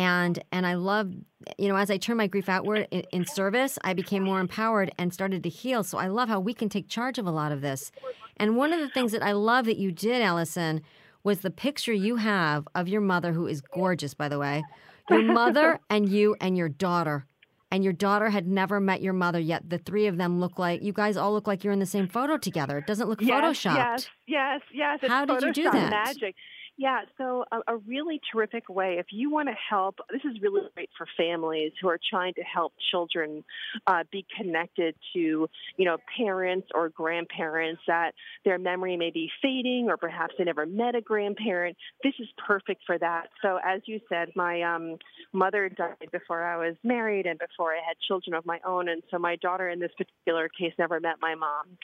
and 0.00 0.42
and 0.50 0.66
I 0.66 0.74
love 0.74 1.12
you 1.58 1.68
know 1.68 1.76
as 1.76 1.90
I 1.90 1.98
turned 1.98 2.16
my 2.16 2.26
grief 2.26 2.48
outward 2.48 2.88
in, 2.90 3.02
in, 3.12 3.26
service, 3.26 3.78
I 3.84 3.92
became 3.92 4.22
more 4.22 4.40
empowered 4.40 4.90
and 4.98 5.12
started 5.12 5.42
to 5.42 5.50
heal. 5.50 5.84
So 5.84 5.98
I 5.98 6.06
love 6.06 6.30
how 6.30 6.40
we 6.40 6.54
can 6.54 6.70
take 6.70 6.88
charge 6.88 7.18
of 7.18 7.26
a 7.26 7.30
lot 7.30 7.52
of 7.52 7.60
this. 7.60 7.92
And 8.38 8.56
one 8.56 8.72
of 8.72 8.80
the 8.80 8.88
things 8.88 9.12
that 9.12 9.22
I 9.22 9.32
love 9.32 9.66
that 9.66 9.76
you 9.76 9.92
did, 9.92 10.22
Allison, 10.22 10.80
was 11.22 11.40
the 11.40 11.50
picture 11.50 11.92
you 11.92 12.16
have 12.16 12.66
of 12.74 12.88
your 12.88 13.02
mother, 13.02 13.34
who 13.34 13.46
is 13.46 13.60
gorgeous, 13.60 14.14
by 14.14 14.30
the 14.30 14.38
way. 14.38 14.62
Your 15.10 15.22
mother 15.22 15.78
and 15.90 16.08
you 16.08 16.34
and 16.40 16.56
your 16.56 16.70
daughter. 16.70 17.26
And 17.70 17.84
your 17.84 17.92
daughter 17.92 18.30
had 18.30 18.48
never 18.48 18.80
met 18.80 19.02
your 19.02 19.12
mother 19.12 19.38
yet. 19.38 19.68
The 19.68 19.78
three 19.78 20.06
of 20.06 20.16
them 20.16 20.40
look 20.40 20.58
like 20.58 20.82
you 20.82 20.94
guys 20.94 21.18
all 21.18 21.32
look 21.32 21.46
like 21.46 21.62
you're 21.62 21.74
in 21.74 21.78
the 21.78 21.86
same 21.86 22.08
photo 22.08 22.38
together. 22.38 22.78
It 22.78 22.86
doesn't 22.86 23.08
look 23.08 23.20
yes, 23.20 23.30
photoshopped. 23.30 23.76
Yes, 23.76 24.08
yes, 24.26 24.60
yes. 24.72 24.98
It's 25.02 25.12
How 25.12 25.26
did 25.26 25.42
you 25.42 25.52
do 25.52 25.64
that? 25.64 25.90
Magic. 25.90 26.34
Yeah, 26.80 27.02
so 27.18 27.44
a, 27.52 27.74
a, 27.74 27.76
really 27.76 28.22
terrific 28.32 28.70
way. 28.70 28.96
If 28.98 29.08
you 29.10 29.30
want 29.30 29.50
to 29.50 29.54
help, 29.68 29.96
this 30.10 30.22
is 30.24 30.40
really 30.40 30.62
great 30.72 30.88
for 30.96 31.06
families 31.14 31.72
who 31.78 31.90
are 31.90 31.98
trying 32.08 32.32
to 32.34 32.42
help 32.42 32.72
children 32.90 33.44
uh, 33.86 34.04
be 34.10 34.24
connected 34.34 34.94
to, 35.12 35.46
you 35.76 35.84
know, 35.84 35.98
parents 36.16 36.68
or 36.74 36.88
grandparents 36.88 37.82
that 37.86 38.12
their 38.46 38.58
memory 38.58 38.96
may 38.96 39.10
be 39.10 39.30
fading, 39.42 39.88
or 39.90 39.98
perhaps 39.98 40.32
they 40.38 40.44
never 40.44 40.64
met 40.64 40.94
a 40.94 41.02
grandparent. 41.02 41.76
This 42.02 42.14
is 42.18 42.28
perfect 42.38 42.80
for 42.86 42.96
that. 42.96 43.26
So, 43.42 43.58
as 43.62 43.82
you 43.84 44.00
said, 44.08 44.30
my 44.34 44.62
um, 44.62 44.96
mother 45.34 45.68
died 45.68 46.08
before 46.10 46.42
I 46.42 46.56
was 46.56 46.76
married 46.82 47.26
and 47.26 47.38
before 47.38 47.72
I 47.72 47.80
had 47.86 47.98
children 48.08 48.32
of 48.34 48.46
my 48.46 48.58
own, 48.64 48.88
and 48.88 49.02
so 49.10 49.18
my 49.18 49.36
daughter, 49.36 49.68
in 49.68 49.80
this 49.80 49.92
particular 49.98 50.48
case, 50.48 50.72
never 50.78 50.98
met 50.98 51.16
my 51.20 51.34
mom. 51.34 51.76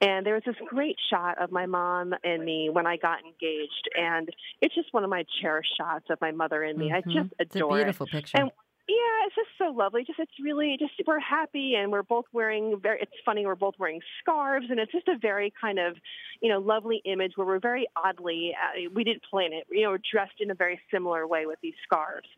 And 0.00 0.24
there 0.24 0.34
was 0.34 0.44
this 0.46 0.54
great 0.68 0.96
shot 1.10 1.42
of 1.42 1.50
my 1.50 1.66
mom 1.66 2.14
and 2.22 2.44
me 2.44 2.70
when 2.70 2.86
I 2.86 2.98
got 2.98 3.18
engaged, 3.24 3.88
and 3.96 4.30
it's 4.60 4.74
just 4.74 4.92
one 4.92 5.04
of 5.04 5.10
my 5.10 5.24
cherished 5.40 5.76
shots 5.76 6.06
of 6.10 6.20
my 6.20 6.32
mother 6.32 6.62
and 6.62 6.78
me. 6.78 6.90
Mm-hmm. 6.90 7.08
I 7.08 7.22
just 7.22 7.34
adore 7.38 7.78
it's 7.78 7.82
a 7.82 7.84
beautiful 7.84 8.06
it. 8.06 8.12
picture. 8.12 8.38
And 8.38 8.50
yeah, 8.86 9.26
it's 9.26 9.34
just 9.34 9.48
so 9.56 9.72
lovely. 9.72 10.04
Just 10.04 10.18
it's 10.18 10.32
really 10.42 10.76
just 10.78 10.92
we're 11.06 11.18
happy 11.18 11.74
and 11.74 11.90
we're 11.90 12.02
both 12.02 12.26
wearing 12.32 12.78
very. 12.82 13.00
It's 13.00 13.12
funny 13.24 13.46
we're 13.46 13.54
both 13.54 13.74
wearing 13.78 14.00
scarves 14.20 14.66
and 14.68 14.78
it's 14.78 14.92
just 14.92 15.08
a 15.08 15.16
very 15.16 15.52
kind 15.58 15.78
of 15.78 15.96
you 16.42 16.50
know 16.50 16.58
lovely 16.58 17.00
image 17.06 17.32
where 17.36 17.46
we're 17.46 17.60
very 17.60 17.86
oddly 17.96 18.54
uh, 18.54 18.90
we 18.94 19.04
didn't 19.04 19.22
plan 19.30 19.54
it. 19.54 19.66
You 19.70 19.84
know, 19.84 19.96
dressed 20.12 20.40
in 20.40 20.50
a 20.50 20.54
very 20.54 20.78
similar 20.92 21.26
way 21.26 21.46
with 21.46 21.58
these 21.62 21.74
scarves. 21.82 22.28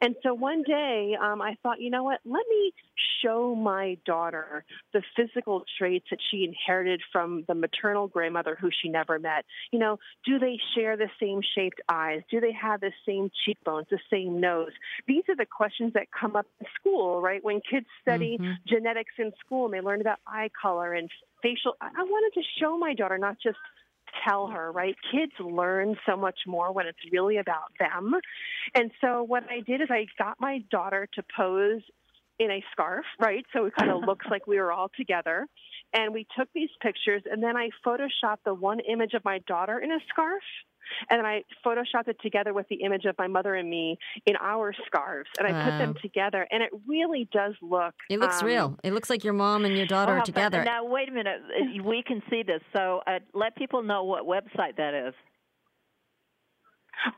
And 0.00 0.16
so 0.22 0.34
one 0.34 0.62
day 0.62 1.16
um, 1.20 1.40
I 1.40 1.56
thought, 1.62 1.80
you 1.80 1.90
know 1.90 2.04
what? 2.04 2.20
Let 2.24 2.44
me 2.48 2.72
show 3.22 3.54
my 3.54 3.98
daughter 4.04 4.64
the 4.92 5.02
physical 5.16 5.64
traits 5.78 6.06
that 6.10 6.18
she 6.30 6.44
inherited 6.44 7.02
from 7.12 7.44
the 7.48 7.54
maternal 7.54 8.08
grandmother 8.08 8.56
who 8.60 8.70
she 8.82 8.88
never 8.88 9.18
met. 9.18 9.44
You 9.70 9.78
know, 9.78 9.98
do 10.24 10.38
they 10.38 10.58
share 10.74 10.96
the 10.96 11.08
same 11.20 11.40
shaped 11.54 11.80
eyes? 11.88 12.22
Do 12.30 12.40
they 12.40 12.52
have 12.52 12.80
the 12.80 12.92
same 13.06 13.30
cheekbones, 13.44 13.86
the 13.90 13.98
same 14.10 14.40
nose? 14.40 14.72
These 15.06 15.24
are 15.28 15.36
the 15.36 15.46
questions 15.46 15.92
that 15.94 16.06
come 16.10 16.36
up 16.36 16.46
in 16.60 16.66
school, 16.80 17.20
right? 17.20 17.42
When 17.42 17.60
kids 17.60 17.86
study 18.00 18.38
mm-hmm. 18.40 18.52
genetics 18.66 19.14
in 19.18 19.32
school 19.44 19.66
and 19.66 19.74
they 19.74 19.80
learn 19.80 20.00
about 20.00 20.18
eye 20.26 20.50
color 20.60 20.94
and 20.94 21.10
facial. 21.42 21.74
I 21.80 22.02
wanted 22.02 22.40
to 22.40 22.46
show 22.60 22.78
my 22.78 22.94
daughter 22.94 23.18
not 23.18 23.36
just 23.42 23.58
tell 24.26 24.48
her, 24.48 24.70
right? 24.72 24.94
Kids 25.10 25.32
learn 25.40 25.96
so 26.06 26.16
much 26.16 26.40
more 26.46 26.72
when 26.72 26.86
it's 26.86 26.98
really 27.10 27.38
about 27.38 27.72
them. 27.78 28.14
And 28.74 28.90
so 29.00 29.22
what 29.22 29.44
I 29.50 29.60
did 29.60 29.80
is 29.80 29.88
I 29.90 30.06
got 30.18 30.40
my 30.40 30.60
daughter 30.70 31.08
to 31.14 31.24
pose 31.36 31.82
in 32.38 32.50
a 32.50 32.64
scarf, 32.72 33.04
right? 33.20 33.44
So 33.52 33.66
it 33.66 33.74
kind 33.78 33.90
of 33.90 34.02
looks 34.06 34.26
like 34.30 34.46
we 34.46 34.58
were 34.58 34.72
all 34.72 34.90
together. 34.96 35.46
And 35.94 36.14
we 36.14 36.26
took 36.36 36.48
these 36.54 36.70
pictures, 36.80 37.22
and 37.30 37.42
then 37.42 37.56
I 37.56 37.68
photoshopped 37.86 38.44
the 38.44 38.54
one 38.54 38.80
image 38.80 39.12
of 39.14 39.24
my 39.24 39.40
daughter 39.46 39.78
in 39.78 39.92
a 39.92 39.98
scarf 40.08 40.42
and 41.10 41.18
then 41.18 41.26
I 41.26 41.44
photoshopped 41.64 42.08
it 42.08 42.16
together 42.22 42.52
with 42.52 42.68
the 42.68 42.76
image 42.76 43.04
of 43.04 43.16
my 43.18 43.26
mother 43.26 43.54
and 43.54 43.68
me 43.68 43.98
in 44.26 44.36
our 44.36 44.74
scarves, 44.86 45.28
and 45.38 45.46
I 45.46 45.52
wow. 45.52 45.64
put 45.64 45.78
them 45.78 45.94
together, 46.02 46.46
and 46.50 46.62
it 46.62 46.70
really 46.86 47.28
does 47.32 47.54
look. 47.62 47.94
It 48.10 48.20
looks 48.20 48.42
um, 48.42 48.46
real. 48.46 48.78
It 48.82 48.92
looks 48.92 49.10
like 49.10 49.24
your 49.24 49.32
mom 49.32 49.64
and 49.64 49.76
your 49.76 49.86
daughter 49.86 50.12
oh, 50.12 50.18
are 50.18 50.24
together. 50.24 50.64
Now 50.64 50.84
wait 50.84 51.08
a 51.08 51.12
minute, 51.12 51.40
uh, 51.48 51.82
we 51.82 52.02
can 52.06 52.22
see 52.30 52.42
this. 52.42 52.60
So 52.74 53.00
uh, 53.06 53.18
let 53.34 53.56
people 53.56 53.82
know 53.82 54.04
what 54.04 54.24
website 54.24 54.76
that 54.76 54.94
is. 54.94 55.14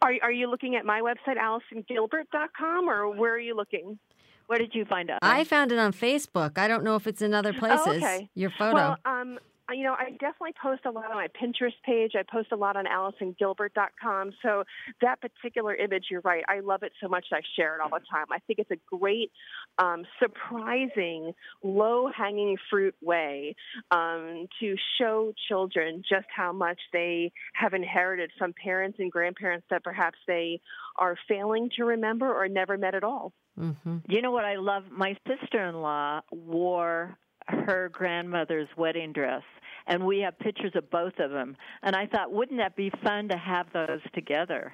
Are 0.02 0.12
are 0.22 0.32
you 0.32 0.48
looking 0.48 0.76
at 0.76 0.84
my 0.84 1.00
website, 1.00 1.36
AllisonGilbert.com, 1.36 2.88
or 2.88 3.14
where 3.14 3.34
are 3.34 3.38
you 3.38 3.56
looking? 3.56 3.98
Where 4.46 4.58
did 4.58 4.74
you 4.74 4.84
find 4.84 5.08
it? 5.08 5.18
I 5.22 5.44
found 5.44 5.72
it 5.72 5.78
on 5.78 5.92
Facebook. 5.92 6.58
I 6.58 6.68
don't 6.68 6.84
know 6.84 6.96
if 6.96 7.06
it's 7.06 7.22
in 7.22 7.32
other 7.32 7.52
places. 7.52 7.86
Oh, 7.86 7.92
okay. 7.92 8.28
Your 8.34 8.50
photo. 8.50 8.74
Well, 8.74 8.96
um, 9.06 9.38
you 9.72 9.82
know, 9.82 9.94
I 9.94 10.10
definitely 10.10 10.54
post 10.60 10.82
a 10.84 10.90
lot 10.90 11.10
on 11.10 11.16
my 11.16 11.28
Pinterest 11.28 11.74
page. 11.84 12.12
I 12.14 12.22
post 12.30 12.48
a 12.52 12.56
lot 12.56 12.76
on 12.76 12.84
AllisonGilbert.com. 12.84 14.32
So 14.42 14.64
that 15.00 15.20
particular 15.20 15.74
image, 15.74 16.06
you're 16.10 16.20
right. 16.22 16.44
I 16.48 16.60
love 16.60 16.82
it 16.82 16.92
so 17.00 17.08
much 17.08 17.26
I 17.32 17.40
share 17.56 17.76
it 17.76 17.80
all 17.80 17.88
the 17.88 18.04
time. 18.10 18.26
I 18.30 18.38
think 18.46 18.58
it's 18.58 18.70
a 18.70 18.96
great, 18.96 19.32
um, 19.78 20.04
surprising, 20.18 21.32
low-hanging 21.62 22.56
fruit 22.68 22.94
way 23.00 23.54
um, 23.90 24.46
to 24.60 24.76
show 24.98 25.32
children 25.48 26.02
just 26.08 26.26
how 26.34 26.52
much 26.52 26.78
they 26.92 27.32
have 27.54 27.72
inherited 27.72 28.30
from 28.38 28.52
parents 28.52 28.98
and 28.98 29.10
grandparents 29.10 29.66
that 29.70 29.82
perhaps 29.82 30.18
they 30.26 30.60
are 30.96 31.16
failing 31.28 31.70
to 31.76 31.84
remember 31.84 32.32
or 32.32 32.48
never 32.48 32.76
met 32.76 32.94
at 32.94 33.04
all. 33.04 33.32
Mm-hmm. 33.58 33.98
You 34.08 34.20
know 34.20 34.32
what 34.32 34.44
I 34.44 34.56
love? 34.56 34.84
My 34.90 35.16
sister-in-law 35.26 36.22
wore 36.32 37.16
her 37.46 37.90
grandmother's 37.92 38.68
wedding 38.76 39.12
dress 39.12 39.42
and 39.86 40.04
we 40.04 40.20
have 40.20 40.38
pictures 40.38 40.72
of 40.74 40.90
both 40.90 41.18
of 41.18 41.30
them. 41.30 41.56
And 41.82 41.94
i 41.94 42.06
thought 42.06 42.32
wouldn't 42.32 42.58
that 42.58 42.76
be 42.76 42.90
fun 43.02 43.28
to 43.28 43.36
have 43.36 43.66
those 43.72 44.00
together? 44.14 44.72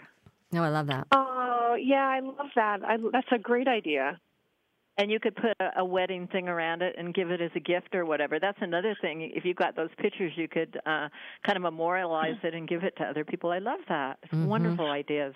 No 0.53 0.63
i 0.63 0.69
love 0.69 0.87
that. 0.89 1.07
Oh 1.13 1.77
yeah 1.81 2.07
i 2.07 2.21
love 2.21 2.51
that. 2.57 2.85
I, 2.85 2.97
that's 3.13 3.33
a 3.33 3.39
great 3.39 3.69
idea. 3.69 4.21
And 4.99 5.11
you 5.11 5.19
could 5.19 5.35
put 5.35 5.53
a, 5.61 5.81
a 5.81 5.85
wedding 5.85 6.27
thing 6.27 6.47
around 6.49 6.83
it 6.83 6.95
and 6.99 7.15
give 7.15 7.31
it 7.31 7.41
as 7.41 7.51
a 7.55 7.61
gift 7.61 7.95
or 7.95 8.05
whatever. 8.05 8.39
That's 8.39 8.59
another 8.61 8.95
thing. 9.01 9.31
If 9.35 9.45
you've 9.45 9.57
got 9.57 9.77
those 9.77 9.91
pictures 9.99 10.33
you 10.37 10.49
could 10.49 10.79
uh 10.87 11.09
kind 11.47 11.57
of 11.57 11.63
memorialize 11.63 12.37
it 12.43 12.55
and 12.55 12.69
give 12.69 12.85
it 12.85 12.97
to 12.99 13.05
other 13.05 13.25
people. 13.25 13.51
I 13.51 13.59
love 13.59 13.81
that. 13.89 14.19
Mm-hmm. 14.27 14.47
wonderful 14.47 14.91
ideas 14.91 15.35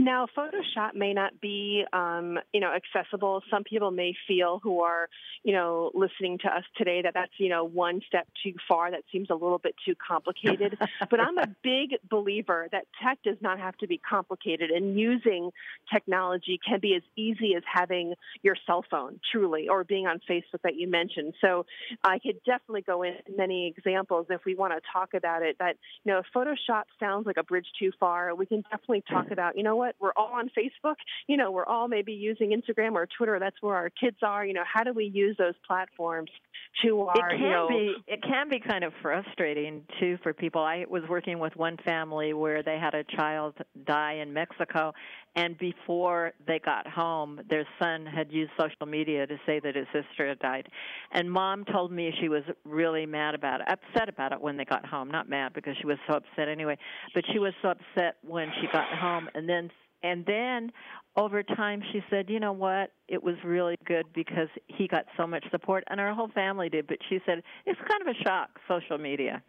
now, 0.00 0.26
Photoshop 0.34 0.94
may 0.94 1.12
not 1.12 1.38
be, 1.42 1.84
um, 1.92 2.38
you 2.54 2.60
know, 2.60 2.72
accessible. 2.72 3.42
Some 3.50 3.64
people 3.64 3.90
may 3.90 4.14
feel 4.26 4.58
who 4.62 4.80
are, 4.80 5.10
you 5.44 5.52
know, 5.52 5.90
listening 5.92 6.38
to 6.38 6.48
us 6.48 6.64
today 6.76 7.02
that 7.02 7.12
that's, 7.12 7.32
you 7.36 7.50
know, 7.50 7.64
one 7.64 8.00
step 8.06 8.26
too 8.42 8.54
far. 8.66 8.90
That 8.90 9.02
seems 9.12 9.28
a 9.28 9.34
little 9.34 9.58
bit 9.58 9.74
too 9.84 9.94
complicated. 9.94 10.78
but 11.10 11.20
I'm 11.20 11.36
a 11.36 11.48
big 11.62 11.98
believer 12.08 12.68
that 12.72 12.86
tech 13.02 13.18
does 13.22 13.36
not 13.42 13.58
have 13.58 13.76
to 13.78 13.86
be 13.86 13.98
complicated, 13.98 14.70
and 14.70 14.98
using 14.98 15.50
technology 15.92 16.58
can 16.66 16.80
be 16.80 16.94
as 16.94 17.02
easy 17.14 17.54
as 17.54 17.62
having 17.70 18.14
your 18.42 18.56
cell 18.66 18.82
phone, 18.90 19.20
truly, 19.30 19.68
or 19.68 19.84
being 19.84 20.06
on 20.06 20.18
Facebook 20.28 20.62
that 20.64 20.76
you 20.76 20.88
mentioned. 20.88 21.34
So 21.42 21.66
I 22.02 22.20
could 22.20 22.42
definitely 22.46 22.82
go 22.82 23.02
in 23.02 23.16
many 23.36 23.66
examples 23.66 24.28
if 24.30 24.46
we 24.46 24.54
want 24.54 24.72
to 24.72 24.80
talk 24.90 25.12
about 25.12 25.42
it. 25.42 25.56
That 25.58 25.76
you 26.04 26.12
know, 26.12 26.20
if 26.20 26.26
Photoshop 26.34 26.84
sounds 26.98 27.26
like 27.26 27.36
a 27.36 27.44
bridge 27.44 27.66
too 27.78 27.92
far, 28.00 28.34
we 28.34 28.46
can 28.46 28.62
definitely 28.62 29.04
talk 29.06 29.30
about, 29.30 29.58
you 29.58 29.62
know 29.62 29.76
what 29.76 29.89
We're 29.98 30.12
all 30.16 30.32
on 30.34 30.50
Facebook. 30.56 30.96
You 31.26 31.36
know, 31.36 31.50
we're 31.50 31.66
all 31.66 31.88
maybe 31.88 32.12
using 32.12 32.50
Instagram 32.50 32.92
or 32.92 33.06
Twitter. 33.16 33.38
That's 33.38 33.56
where 33.60 33.74
our 33.74 33.90
kids 33.90 34.18
are. 34.22 34.44
You 34.44 34.54
know, 34.54 34.64
how 34.70 34.84
do 34.84 34.92
we 34.92 35.04
use 35.04 35.36
those 35.38 35.54
platforms 35.66 36.30
to 36.84 37.02
our? 37.02 37.30
It 37.30 37.38
can 37.38 37.40
you 37.40 37.50
know, 37.50 37.68
be. 37.68 37.94
It 38.06 38.22
can 38.22 38.48
be 38.48 38.60
kind 38.60 38.84
of 38.84 38.92
frustrating 39.02 39.82
too 39.98 40.18
for 40.22 40.32
people. 40.32 40.62
I 40.62 40.84
was 40.88 41.02
working 41.08 41.38
with 41.38 41.56
one 41.56 41.76
family 41.84 42.32
where 42.32 42.62
they 42.62 42.78
had 42.78 42.94
a 42.94 43.04
child 43.16 43.54
die 43.86 44.14
in 44.14 44.32
Mexico, 44.32 44.92
and 45.36 45.56
before 45.58 46.32
they 46.46 46.58
got 46.58 46.86
home, 46.86 47.40
their 47.48 47.66
son 47.80 48.04
had 48.04 48.32
used 48.32 48.50
social 48.58 48.86
media 48.86 49.26
to 49.26 49.36
say 49.46 49.60
that 49.60 49.76
his 49.76 49.86
sister 49.92 50.28
had 50.28 50.38
died. 50.40 50.68
And 51.12 51.30
mom 51.30 51.64
told 51.64 51.92
me 51.92 52.12
she 52.20 52.28
was 52.28 52.42
really 52.64 53.06
mad 53.06 53.34
about 53.34 53.60
it, 53.60 53.68
upset 53.68 54.08
about 54.08 54.32
it 54.32 54.40
when 54.40 54.56
they 54.56 54.64
got 54.64 54.84
home. 54.84 55.10
Not 55.10 55.28
mad 55.28 55.52
because 55.54 55.76
she 55.80 55.86
was 55.86 55.98
so 56.08 56.16
upset 56.16 56.48
anyway, 56.48 56.76
but 57.14 57.24
she 57.32 57.38
was 57.38 57.52
so 57.62 57.70
upset 57.70 58.16
when 58.26 58.48
she 58.60 58.66
got 58.72 58.88
home. 58.98 59.28
And 59.34 59.48
then 59.48 59.70
and 60.02 60.24
then 60.26 60.72
over 61.16 61.42
time 61.42 61.82
she 61.92 62.02
said, 62.10 62.30
"You 62.30 62.40
know 62.40 62.52
what? 62.52 62.92
It 63.08 63.22
was 63.22 63.36
really 63.44 63.76
good 63.84 64.06
because 64.12 64.48
he 64.66 64.88
got 64.88 65.06
so 65.16 65.26
much 65.26 65.44
support 65.50 65.84
and 65.88 66.00
our 66.00 66.14
whole 66.14 66.28
family 66.28 66.68
did." 66.68 66.86
But 66.86 66.98
she 67.08 67.20
said, 67.26 67.42
"It's 67.66 67.80
kind 67.80 68.02
of 68.02 68.08
a 68.08 68.24
shock 68.24 68.58
social 68.68 68.98
media." 68.98 69.42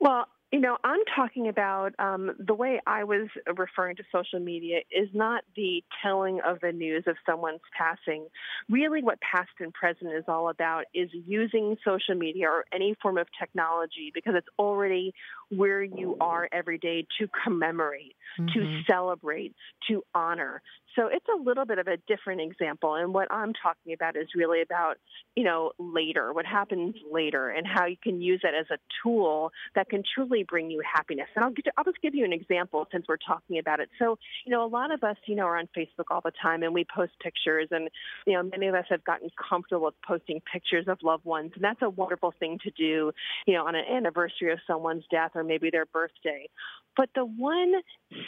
Well, 0.00 0.26
you 0.52 0.60
know, 0.60 0.76
I'm 0.84 1.00
talking 1.16 1.48
about 1.48 1.94
um, 1.98 2.32
the 2.38 2.52
way 2.52 2.78
I 2.86 3.04
was 3.04 3.28
referring 3.56 3.96
to 3.96 4.02
social 4.12 4.38
media 4.38 4.80
is 4.90 5.08
not 5.14 5.44
the 5.56 5.82
telling 6.02 6.40
of 6.46 6.60
the 6.60 6.72
news 6.72 7.04
of 7.06 7.16
someone's 7.24 7.62
passing. 7.76 8.26
Really, 8.68 9.02
what 9.02 9.18
passed 9.22 9.48
and 9.60 9.72
present 9.72 10.12
is 10.12 10.24
all 10.28 10.50
about 10.50 10.84
is 10.92 11.08
using 11.26 11.76
social 11.82 12.14
media 12.14 12.48
or 12.48 12.66
any 12.70 12.94
form 13.00 13.16
of 13.16 13.28
technology 13.40 14.12
because 14.12 14.34
it's 14.36 14.48
already 14.58 15.14
where 15.56 15.82
you 15.82 16.16
are 16.20 16.48
every 16.52 16.78
day 16.78 17.06
to 17.18 17.28
commemorate, 17.44 18.16
mm-hmm. 18.38 18.58
to 18.58 18.82
celebrate, 18.88 19.54
to 19.88 20.02
honor. 20.14 20.62
So 20.96 21.06
it's 21.06 21.26
a 21.34 21.42
little 21.42 21.64
bit 21.64 21.78
of 21.78 21.86
a 21.86 21.96
different 22.06 22.42
example. 22.42 22.94
And 22.96 23.14
what 23.14 23.28
I'm 23.30 23.52
talking 23.54 23.94
about 23.94 24.16
is 24.16 24.28
really 24.36 24.60
about, 24.60 24.98
you 25.34 25.44
know, 25.44 25.72
later, 25.78 26.32
what 26.34 26.44
happens 26.44 26.94
later, 27.10 27.48
and 27.48 27.66
how 27.66 27.86
you 27.86 27.96
can 28.02 28.20
use 28.20 28.40
it 28.44 28.54
as 28.54 28.66
a 28.70 28.78
tool 29.02 29.52
that 29.74 29.88
can 29.88 30.02
truly 30.14 30.44
bring 30.44 30.70
you 30.70 30.82
happiness. 30.82 31.28
And 31.34 31.44
I'll, 31.44 31.50
get 31.50 31.64
to, 31.64 31.72
I'll 31.78 31.84
just 31.84 32.02
give 32.02 32.14
you 32.14 32.24
an 32.26 32.32
example 32.32 32.86
since 32.92 33.06
we're 33.08 33.16
talking 33.16 33.58
about 33.58 33.80
it. 33.80 33.88
So, 33.98 34.18
you 34.44 34.52
know, 34.52 34.64
a 34.64 34.68
lot 34.68 34.92
of 34.92 35.02
us, 35.02 35.16
you 35.26 35.34
know, 35.34 35.44
are 35.44 35.56
on 35.56 35.68
Facebook 35.76 36.10
all 36.10 36.20
the 36.22 36.32
time 36.42 36.62
and 36.62 36.74
we 36.74 36.84
post 36.94 37.12
pictures. 37.22 37.68
And, 37.70 37.88
you 38.26 38.34
know, 38.34 38.42
many 38.42 38.66
of 38.66 38.74
us 38.74 38.84
have 38.90 39.02
gotten 39.04 39.30
comfortable 39.48 39.86
with 39.86 39.94
posting 40.06 40.42
pictures 40.52 40.88
of 40.88 40.98
loved 41.02 41.24
ones. 41.24 41.52
And 41.54 41.64
that's 41.64 41.80
a 41.80 41.88
wonderful 41.88 42.34
thing 42.38 42.58
to 42.64 42.70
do, 42.70 43.12
you 43.46 43.54
know, 43.54 43.66
on 43.66 43.74
an 43.74 43.84
anniversary 43.90 44.52
of 44.52 44.58
someone's 44.66 45.04
death 45.10 45.30
or 45.34 45.41
maybe 45.42 45.70
their 45.70 45.86
birthday. 45.86 46.48
But 46.96 47.10
the 47.14 47.24
one 47.24 47.72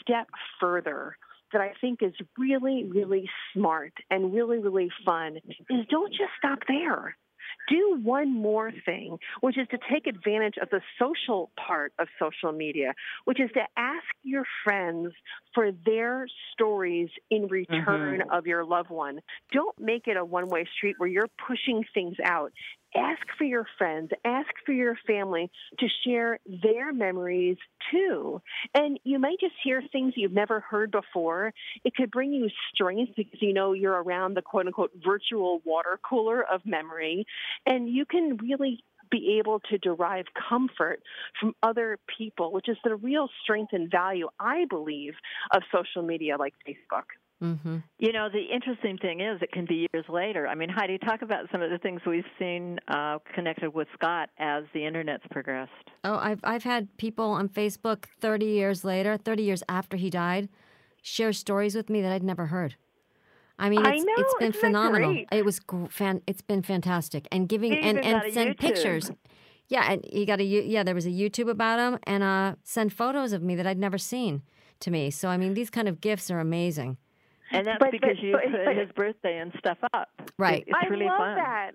step 0.00 0.28
further, 0.60 1.16
that 1.52 1.60
I 1.60 1.72
think 1.80 2.02
is 2.02 2.14
really, 2.36 2.84
really 2.84 3.30
smart 3.52 3.92
and 4.10 4.34
really, 4.34 4.58
really 4.58 4.88
fun 5.04 5.36
is 5.36 5.86
don't 5.88 6.10
just 6.10 6.32
stop 6.38 6.58
there 6.66 7.16
do 7.68 8.00
one 8.02 8.32
more 8.32 8.72
thing, 8.84 9.18
which 9.40 9.58
is 9.58 9.66
to 9.68 9.78
take 9.90 10.06
advantage 10.06 10.54
of 10.60 10.68
the 10.70 10.80
social 10.98 11.50
part 11.56 11.92
of 11.98 12.08
social 12.18 12.52
media, 12.52 12.94
which 13.24 13.40
is 13.40 13.50
to 13.54 13.62
ask 13.76 14.04
your 14.22 14.44
friends 14.64 15.12
for 15.54 15.70
their 15.84 16.26
stories 16.52 17.08
in 17.30 17.46
return 17.48 18.20
mm-hmm. 18.20 18.30
of 18.30 18.46
your 18.46 18.64
loved 18.64 18.90
one. 18.90 19.20
Don't 19.52 19.78
make 19.78 20.06
it 20.06 20.16
a 20.16 20.24
one 20.24 20.48
way 20.48 20.66
street 20.76 20.96
where 20.98 21.08
you're 21.08 21.30
pushing 21.46 21.84
things 21.94 22.16
out 22.24 22.52
ask 22.96 23.22
for 23.36 23.44
your 23.44 23.66
friends, 23.78 24.10
ask 24.24 24.48
for 24.64 24.72
your 24.72 24.96
family 25.06 25.50
to 25.78 25.86
share 26.04 26.38
their 26.62 26.92
memories 26.92 27.56
too. 27.90 28.40
And 28.74 28.98
you 29.04 29.18
may 29.18 29.36
just 29.40 29.54
hear 29.62 29.82
things 29.92 30.14
you've 30.16 30.32
never 30.32 30.60
heard 30.60 30.90
before. 30.90 31.52
It 31.84 31.94
could 31.94 32.10
bring 32.10 32.32
you 32.32 32.48
strength 32.72 33.12
because 33.16 33.40
you 33.40 33.52
know 33.52 33.72
you're 33.72 34.02
around 34.02 34.34
the 34.34 34.42
quote 34.42 34.66
unquote 34.66 34.92
virtual 35.04 35.60
water 35.64 35.98
cooler 36.08 36.42
of 36.42 36.62
memory. 36.64 37.26
And 37.66 37.88
you 37.88 38.04
can 38.06 38.36
really 38.36 38.84
be 39.10 39.38
able 39.38 39.60
to 39.60 39.78
derive 39.78 40.26
comfort 40.48 41.00
from 41.38 41.54
other 41.62 41.98
people, 42.18 42.52
which 42.52 42.68
is 42.68 42.76
the 42.84 42.96
real 42.96 43.28
strength 43.42 43.72
and 43.72 43.90
value, 43.90 44.28
I 44.40 44.64
believe, 44.68 45.14
of 45.52 45.62
social 45.72 46.02
media 46.02 46.36
like 46.36 46.54
Facebook. 46.66 47.04
Mm-hmm. 47.42 47.78
You 47.98 48.12
know, 48.12 48.28
the 48.32 48.42
interesting 48.54 48.96
thing 48.98 49.20
is 49.20 49.40
it 49.42 49.52
can 49.52 49.66
be 49.66 49.86
years 49.92 50.06
later. 50.08 50.46
I 50.46 50.54
mean, 50.54 50.68
Heidi, 50.68 50.98
talk 50.98 51.22
about 51.22 51.46
some 51.52 51.62
of 51.62 51.70
the 51.70 51.78
things 51.78 52.00
we've 52.06 52.24
seen 52.38 52.78
uh, 52.88 53.18
connected 53.34 53.74
with 53.74 53.88
Scott 53.94 54.30
as 54.38 54.64
the 54.72 54.86
internet's 54.86 55.24
progressed. 55.30 55.72
Oh, 56.04 56.16
I've 56.16 56.40
I've 56.44 56.64
had 56.64 56.96
people 56.96 57.26
on 57.26 57.48
Facebook 57.48 58.06
30 58.20 58.46
years 58.46 58.84
later, 58.84 59.16
30 59.16 59.42
years 59.42 59.62
after 59.68 59.96
he 59.96 60.10
died, 60.10 60.48
share 61.02 61.32
stories 61.32 61.74
with 61.74 61.90
me 61.90 62.00
that 62.02 62.12
I'd 62.12 62.22
never 62.22 62.46
heard. 62.46 62.76
I 63.58 63.68
mean, 63.68 63.80
it's, 63.80 63.88
I 63.88 63.96
know, 63.98 64.14
it's 64.16 64.34
been 64.38 64.52
phenomenal. 64.52 65.24
It 65.30 65.44
was 65.44 65.60
fan, 65.90 66.22
it's 66.26 66.42
been 66.42 66.62
fantastic, 66.62 67.28
and 67.30 67.48
giving 67.48 67.72
and 67.74 67.98
and 67.98 68.32
send 68.32 68.50
YouTube. 68.50 68.58
pictures. 68.58 69.10
Yeah, 69.68 69.92
and 69.92 70.04
he 70.04 70.26
got 70.26 70.40
a 70.40 70.44
yeah. 70.44 70.82
There 70.82 70.94
was 70.94 71.06
a 71.06 71.10
YouTube 71.10 71.48
about 71.48 71.78
him, 71.78 71.98
and 72.04 72.22
uh, 72.22 72.56
send 72.64 72.92
photos 72.92 73.32
of 73.32 73.42
me 73.42 73.54
that 73.54 73.66
I'd 73.66 73.78
never 73.78 73.98
seen 73.98 74.42
to 74.80 74.90
me. 74.90 75.10
So 75.10 75.28
I 75.28 75.36
mean, 75.36 75.54
these 75.54 75.70
kind 75.70 75.88
of 75.88 76.00
gifts 76.00 76.30
are 76.30 76.40
amazing. 76.40 76.96
And 77.50 77.66
that's 77.66 77.78
but, 77.78 77.90
because 77.90 78.16
but, 78.16 78.24
you 78.24 78.32
but, 78.32 78.64
put 78.64 78.76
his 78.76 78.90
birthday 78.92 79.38
and 79.38 79.52
stuff 79.58 79.78
up. 79.92 80.08
Right. 80.38 80.64
It's 80.66 80.76
I 80.82 80.88
really 80.88 81.06
love 81.06 81.18
fun. 81.18 81.36
that. 81.36 81.70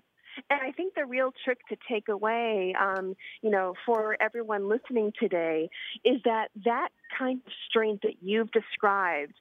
And 0.48 0.60
I 0.62 0.70
think 0.72 0.94
the 0.94 1.04
real 1.04 1.32
trick 1.44 1.58
to 1.68 1.76
take 1.88 2.08
away, 2.08 2.74
um, 2.80 3.16
you 3.42 3.50
know, 3.50 3.74
for 3.84 4.16
everyone 4.20 4.68
listening 4.68 5.12
today, 5.18 5.68
is 6.04 6.20
that 6.24 6.48
that 6.64 6.90
kind 7.18 7.40
of 7.44 7.52
strength 7.68 8.02
that 8.02 8.22
you've 8.22 8.50
described, 8.52 9.34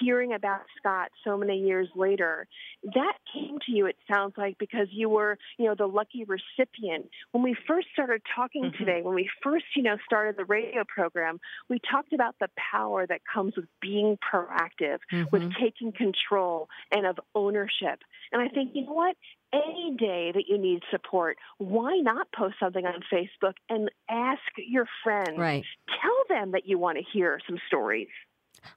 hearing 0.00 0.32
about 0.32 0.60
Scott 0.78 1.10
so 1.24 1.36
many 1.36 1.58
years 1.58 1.88
later, 1.94 2.46
that 2.82 3.14
came 3.32 3.58
to 3.66 3.72
you, 3.72 3.86
it 3.86 3.96
sounds 4.10 4.34
like, 4.36 4.56
because 4.58 4.88
you 4.90 5.08
were, 5.08 5.38
you 5.58 5.66
know, 5.66 5.74
the 5.74 5.86
lucky 5.86 6.24
recipient. 6.24 7.10
When 7.32 7.42
we 7.42 7.56
first 7.66 7.88
started 7.92 8.22
talking 8.34 8.64
mm-hmm. 8.64 8.84
today, 8.84 9.00
when 9.02 9.14
we 9.14 9.28
first, 9.42 9.64
you 9.76 9.82
know, 9.82 9.96
started 10.04 10.36
the 10.36 10.44
radio 10.44 10.84
program, 10.86 11.40
we 11.68 11.80
talked 11.90 12.12
about 12.12 12.36
the 12.40 12.48
power 12.72 13.06
that 13.06 13.20
comes 13.32 13.54
with 13.56 13.66
being 13.80 14.18
proactive, 14.18 14.98
mm-hmm. 15.12 15.24
with 15.32 15.52
taking 15.60 15.92
control 15.92 16.68
and 16.92 17.06
of 17.06 17.18
ownership. 17.34 18.00
And 18.32 18.42
I 18.42 18.48
think, 18.48 18.72
you 18.74 18.86
know 18.86 18.92
what? 18.92 19.16
any 19.52 19.96
day 19.98 20.32
that 20.34 20.44
you 20.48 20.58
need 20.58 20.82
support, 20.90 21.38
why 21.58 21.98
not 21.98 22.30
post 22.32 22.56
something 22.60 22.84
on 22.84 23.00
Facebook 23.12 23.54
and 23.68 23.90
ask 24.10 24.40
your 24.56 24.86
friends? 25.02 25.38
Right. 25.38 25.64
Tell 26.02 26.36
them 26.36 26.52
that 26.52 26.66
you 26.66 26.78
want 26.78 26.98
to 26.98 27.04
hear 27.12 27.40
some 27.46 27.58
stories. 27.66 28.08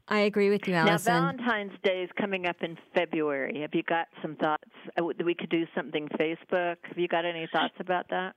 I 0.07 0.19
agree 0.21 0.49
with 0.49 0.67
you, 0.67 0.73
Allison. 0.73 1.13
Now, 1.13 1.21
Valentine's 1.21 1.73
Day 1.83 2.03
is 2.03 2.09
coming 2.19 2.45
up 2.45 2.57
in 2.61 2.77
February. 2.93 3.61
Have 3.61 3.73
you 3.73 3.83
got 3.83 4.07
some 4.21 4.35
thoughts? 4.35 4.63
Uh, 4.99 5.05
we 5.23 5.33
could 5.33 5.49
do 5.49 5.65
something 5.75 6.07
Facebook. 6.19 6.77
Have 6.83 6.97
you 6.97 7.07
got 7.07 7.25
any 7.25 7.47
thoughts 7.51 7.75
about 7.79 8.09
that? 8.09 8.35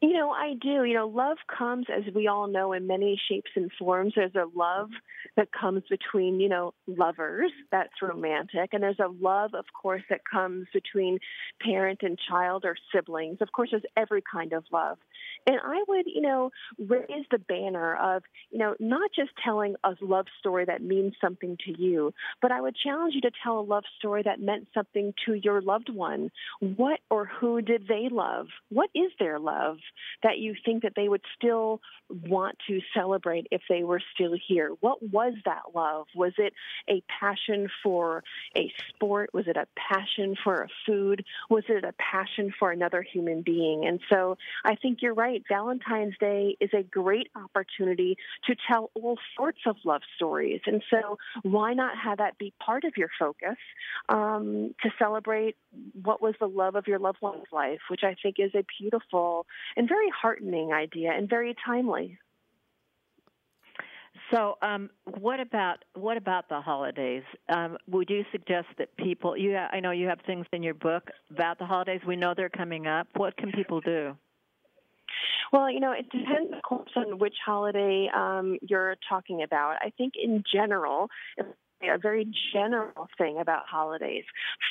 You 0.00 0.12
know, 0.12 0.30
I 0.30 0.54
do. 0.60 0.84
You 0.84 0.94
know, 0.94 1.08
love 1.08 1.38
comes, 1.56 1.86
as 1.88 2.04
we 2.14 2.26
all 2.26 2.46
know, 2.46 2.72
in 2.72 2.86
many 2.86 3.20
shapes 3.28 3.50
and 3.56 3.70
forms. 3.78 4.12
There's 4.14 4.34
a 4.34 4.46
love 4.54 4.90
that 5.36 5.48
comes 5.52 5.82
between, 5.88 6.40
you 6.40 6.48
know, 6.48 6.74
lovers, 6.86 7.50
that's 7.72 8.02
romantic. 8.02 8.70
And 8.72 8.82
there's 8.82 8.98
a 8.98 9.08
love, 9.08 9.54
of 9.54 9.64
course, 9.80 10.02
that 10.10 10.20
comes 10.30 10.66
between 10.72 11.18
parent 11.62 12.00
and 12.02 12.18
child 12.28 12.64
or 12.64 12.76
siblings. 12.94 13.38
Of 13.40 13.52
course, 13.52 13.70
there's 13.70 13.82
every 13.96 14.22
kind 14.30 14.52
of 14.52 14.64
love. 14.72 14.98
And 15.46 15.56
I 15.62 15.82
would, 15.88 16.06
you 16.06 16.20
know, 16.22 16.50
raise 16.78 17.26
the 17.30 17.38
banner 17.38 17.96
of, 17.96 18.22
you 18.50 18.58
know, 18.58 18.74
not 18.78 19.10
just 19.14 19.30
telling 19.42 19.74
a 19.84 19.94
love 20.00 20.26
story 20.38 20.64
that 20.66 20.82
means 20.82 21.14
something 21.20 21.56
to 21.64 21.82
you, 21.82 22.12
but 22.42 22.52
I 22.52 22.60
would 22.60 22.76
challenge 22.76 23.14
you 23.14 23.20
to 23.22 23.30
tell 23.42 23.58
a 23.58 23.62
love 23.62 23.84
story 23.98 24.22
that 24.24 24.40
meant 24.40 24.68
something 24.74 25.14
to 25.26 25.34
your 25.34 25.60
loved 25.60 25.88
one. 25.92 26.30
What 26.60 27.00
or 27.10 27.26
who 27.26 27.62
did 27.62 27.88
they 27.88 28.08
love? 28.10 28.46
What 28.70 28.90
is 28.94 29.10
their 29.18 29.38
love 29.38 29.73
that 30.22 30.38
you 30.38 30.54
think 30.64 30.82
that 30.82 30.92
they 30.96 31.08
would 31.08 31.22
still 31.36 31.80
want 32.08 32.56
to 32.68 32.80
celebrate 32.94 33.46
if 33.50 33.62
they 33.68 33.84
were 33.84 34.00
still 34.14 34.34
here? 34.48 34.70
What 34.80 35.02
was 35.02 35.34
that 35.44 35.74
love? 35.74 36.06
Was 36.14 36.32
it 36.38 36.52
a 36.88 37.02
passion 37.20 37.68
for 37.82 38.22
a 38.56 38.72
sport? 38.88 39.30
Was 39.32 39.46
it 39.46 39.56
a 39.56 39.66
passion 39.76 40.34
for 40.42 40.62
a 40.62 40.68
food? 40.86 41.24
Was 41.50 41.64
it 41.68 41.84
a 41.84 41.92
passion 41.92 42.52
for 42.58 42.70
another 42.70 43.02
human 43.02 43.42
being? 43.42 43.86
And 43.86 44.00
so 44.10 44.36
I 44.64 44.76
think 44.76 44.98
you're 45.02 45.14
right. 45.14 45.42
Valentine's 45.48 46.14
Day 46.18 46.56
is 46.60 46.70
a 46.72 46.82
great 46.82 47.28
opportunity 47.34 48.16
to 48.46 48.56
tell 48.68 48.90
all 48.94 49.18
sorts 49.36 49.60
of 49.66 49.76
love 49.84 50.02
stories. 50.16 50.60
And 50.66 50.82
so, 50.90 51.18
why 51.42 51.74
not 51.74 51.96
have 51.98 52.18
that 52.18 52.38
be 52.38 52.52
part 52.64 52.84
of 52.84 52.96
your 52.96 53.10
focus 53.18 53.56
um, 54.08 54.74
to 54.82 54.90
celebrate 54.98 55.56
what 56.02 56.22
was 56.22 56.34
the 56.40 56.46
love 56.48 56.74
of 56.74 56.86
your 56.86 56.98
loved 56.98 57.18
one's 57.20 57.44
life, 57.52 57.80
which 57.88 58.02
I 58.04 58.16
think 58.22 58.36
is 58.38 58.52
a 58.54 58.64
beautiful 58.78 59.46
and 59.76 59.88
very 59.88 60.10
heartening 60.10 60.72
idea 60.72 61.12
and 61.12 61.28
very 61.28 61.54
timely. 61.64 62.18
So, 64.30 64.56
um, 64.62 64.90
what 65.04 65.40
about 65.40 65.84
what 65.94 66.16
about 66.16 66.48
the 66.48 66.60
holidays? 66.60 67.22
Um, 67.48 67.76
would 67.88 68.08
you 68.08 68.24
suggest 68.32 68.68
that 68.78 68.96
people? 68.96 69.36
You, 69.36 69.56
I 69.56 69.80
know 69.80 69.90
you 69.90 70.06
have 70.08 70.20
things 70.26 70.46
in 70.52 70.62
your 70.62 70.74
book 70.74 71.10
about 71.30 71.58
the 71.58 71.66
holidays. 71.66 72.00
We 72.06 72.16
know 72.16 72.32
they're 72.34 72.48
coming 72.48 72.86
up. 72.86 73.06
What 73.14 73.36
can 73.36 73.52
people 73.52 73.80
do? 73.80 74.16
Well, 75.52 75.70
you 75.70 75.78
know, 75.78 75.92
it 75.92 76.10
depends, 76.10 76.52
of 76.52 76.62
course, 76.62 76.90
on 76.96 77.18
which 77.18 77.36
holiday 77.44 78.08
um, 78.14 78.58
you're 78.62 78.96
talking 79.08 79.42
about. 79.42 79.76
I 79.80 79.92
think 79.96 80.14
in 80.20 80.42
general, 80.52 81.10
a 81.82 81.98
very 81.98 82.26
general 82.52 83.08
thing 83.18 83.38
about 83.40 83.66
holidays. 83.66 84.24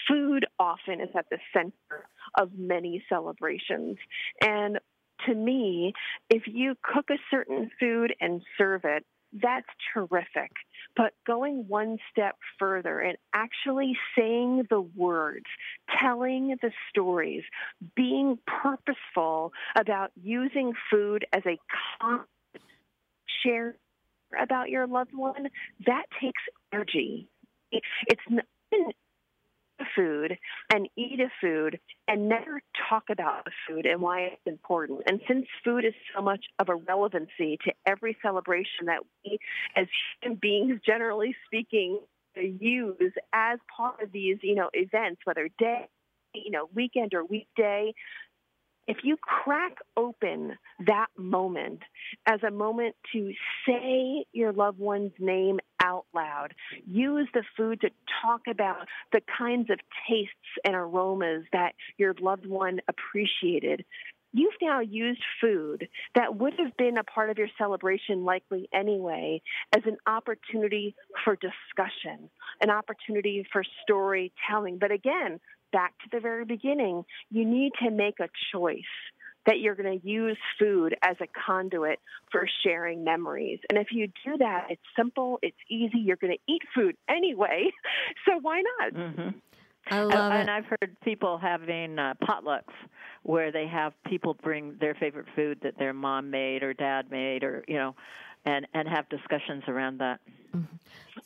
Food 0.07 0.45
often 0.59 1.01
is 1.01 1.09
at 1.15 1.29
the 1.29 1.39
center 1.53 2.07
of 2.37 2.51
many 2.57 3.03
celebrations. 3.09 3.97
And 4.41 4.79
to 5.27 5.33
me, 5.35 5.93
if 6.29 6.43
you 6.47 6.75
cook 6.81 7.05
a 7.09 7.19
certain 7.29 7.69
food 7.79 8.13
and 8.19 8.41
serve 8.57 8.81
it, 8.83 9.05
that's 9.41 9.67
terrific. 9.93 10.51
But 10.95 11.13
going 11.25 11.65
one 11.67 11.97
step 12.11 12.35
further 12.59 12.99
and 12.99 13.17
actually 13.33 13.97
saying 14.17 14.67
the 14.69 14.81
words, 14.81 15.45
telling 16.01 16.55
the 16.61 16.71
stories, 16.89 17.43
being 17.95 18.37
purposeful 18.45 19.53
about 19.75 20.11
using 20.21 20.73
food 20.91 21.25
as 21.33 21.41
a 21.45 21.57
shared 23.43 23.75
about 24.39 24.69
your 24.69 24.87
loved 24.87 25.13
one, 25.13 25.47
that 25.85 26.05
takes 26.21 26.41
energy. 26.73 27.27
It's 27.71 28.21
not 28.29 28.45
food 29.95 30.37
and 30.73 30.87
eat 30.95 31.19
a 31.19 31.29
food 31.41 31.79
and 32.07 32.29
never 32.29 32.61
talk 32.89 33.05
about 33.09 33.45
the 33.45 33.51
food 33.67 33.85
and 33.85 34.01
why 34.01 34.21
it's 34.21 34.41
important. 34.45 35.01
And 35.07 35.19
since 35.27 35.45
food 35.63 35.83
is 35.85 35.93
so 36.15 36.21
much 36.21 36.45
of 36.59 36.69
a 36.69 36.75
relevancy 36.75 37.57
to 37.65 37.73
every 37.85 38.17
celebration 38.21 38.85
that 38.85 38.99
we 39.25 39.39
as 39.75 39.87
human 40.21 40.37
beings, 40.41 40.79
generally 40.85 41.35
speaking, 41.45 41.99
use 42.35 43.13
as 43.33 43.59
part 43.75 44.01
of 44.01 44.11
these, 44.11 44.37
you 44.41 44.55
know, 44.55 44.69
events, 44.73 45.21
whether 45.25 45.49
day, 45.59 45.87
you 46.33 46.51
know, 46.51 46.69
weekend 46.73 47.13
or 47.13 47.25
weekday, 47.25 47.93
if 48.87 48.97
you 49.03 49.17
crack 49.17 49.77
open 49.95 50.57
that 50.87 51.07
moment 51.17 51.79
as 52.25 52.41
a 52.43 52.51
moment 52.51 52.95
to 53.13 53.31
say 53.65 54.25
your 54.33 54.51
loved 54.51 54.79
one's 54.79 55.13
name 55.19 55.59
out 55.83 56.05
loud, 56.13 56.53
use 56.87 57.27
the 57.33 57.43
food 57.55 57.81
to 57.81 57.89
talk 58.21 58.41
about 58.49 58.87
the 59.11 59.21
kinds 59.37 59.69
of 59.69 59.79
tastes 60.09 60.33
and 60.65 60.75
aromas 60.75 61.43
that 61.51 61.73
your 61.97 62.15
loved 62.19 62.45
one 62.45 62.79
appreciated, 62.87 63.85
you've 64.31 64.53
now 64.61 64.79
used 64.79 65.21
food 65.39 65.87
that 66.15 66.35
would 66.35 66.53
have 66.57 66.75
been 66.77 66.97
a 66.97 67.03
part 67.03 67.29
of 67.29 67.37
your 67.37 67.49
celebration 67.57 68.25
likely 68.25 68.67
anyway 68.73 69.41
as 69.75 69.83
an 69.85 69.97
opportunity 70.07 70.95
for 71.23 71.35
discussion, 71.35 72.29
an 72.61 72.69
opportunity 72.69 73.45
for 73.51 73.63
storytelling. 73.83 74.79
But 74.79 74.91
again, 74.91 75.39
back 75.71 75.93
to 75.99 76.09
the 76.11 76.19
very 76.19 76.45
beginning, 76.45 77.03
you 77.29 77.45
need 77.45 77.73
to 77.83 77.91
make 77.91 78.19
a 78.19 78.29
choice 78.51 78.81
that 79.45 79.59
you're 79.59 79.75
going 79.75 79.99
to 79.99 80.07
use 80.07 80.37
food 80.59 80.95
as 81.01 81.17
a 81.21 81.27
conduit 81.45 81.99
for 82.31 82.47
sharing 82.63 83.03
memories. 83.03 83.59
And 83.69 83.77
if 83.77 83.87
you 83.91 84.07
do 84.25 84.37
that, 84.37 84.67
it's 84.69 84.81
simple, 84.95 85.39
it's 85.41 85.57
easy, 85.69 85.99
you're 85.99 86.17
going 86.17 86.33
to 86.33 86.53
eat 86.53 86.61
food 86.75 86.95
anyway. 87.09 87.71
So 88.25 88.39
why 88.41 88.61
not? 88.79 88.93
Mm-hmm. 88.93 89.29
I 89.91 90.01
love 90.01 90.13
and, 90.13 90.33
it. 90.33 90.39
And 90.41 90.51
I've 90.51 90.65
heard 90.65 90.95
people 91.03 91.37
having 91.37 91.99
uh, 91.99 92.13
potlucks 92.23 92.73
where 93.23 93.51
they 93.51 93.67
have 93.67 93.93
people 94.05 94.33
bring 94.33 94.77
their 94.79 94.93
favorite 94.93 95.25
food 95.35 95.59
that 95.63 95.77
their 95.77 95.93
mom 95.93 96.29
made 96.29 96.63
or 96.63 96.73
dad 96.73 97.11
made 97.11 97.43
or, 97.43 97.63
you 97.67 97.75
know, 97.75 97.95
and 98.45 98.67
and 98.73 98.87
have 98.87 99.07
discussions 99.09 99.63
around 99.67 99.99
that. 99.99 100.19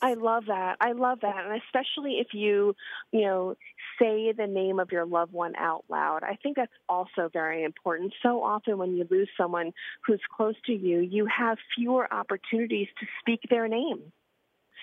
I 0.02 0.14
love 0.14 0.46
that. 0.48 0.78
I 0.80 0.92
love 0.92 1.20
that, 1.22 1.46
and 1.46 1.62
especially 1.64 2.20
if 2.20 2.34
you, 2.34 2.76
you 3.12 3.22
know, 3.22 3.56
say 4.00 4.32
the 4.32 4.48
name 4.48 4.80
of 4.80 4.92
your 4.92 5.06
loved 5.06 5.34
one 5.34 5.56
out 5.56 5.84
loud. 5.90 6.24
I 6.24 6.38
think 6.42 6.56
that's 6.56 6.72
also 6.88 7.30
very 7.32 7.64
important. 7.64 8.14
So 8.24 8.44
often 8.44 8.78
when 8.78 8.96
you 8.96 9.08
lose 9.10 9.30
someone 9.38 9.72
who's 10.06 10.22
close 10.36 10.56
to 10.66 10.74
you, 10.74 11.00
you 11.00 11.26
have 11.26 11.58
fewer 11.76 12.12
opportunities 12.12 12.88
to 13.00 13.06
speak 13.22 13.42
their 13.50 13.68
name. 13.68 14.12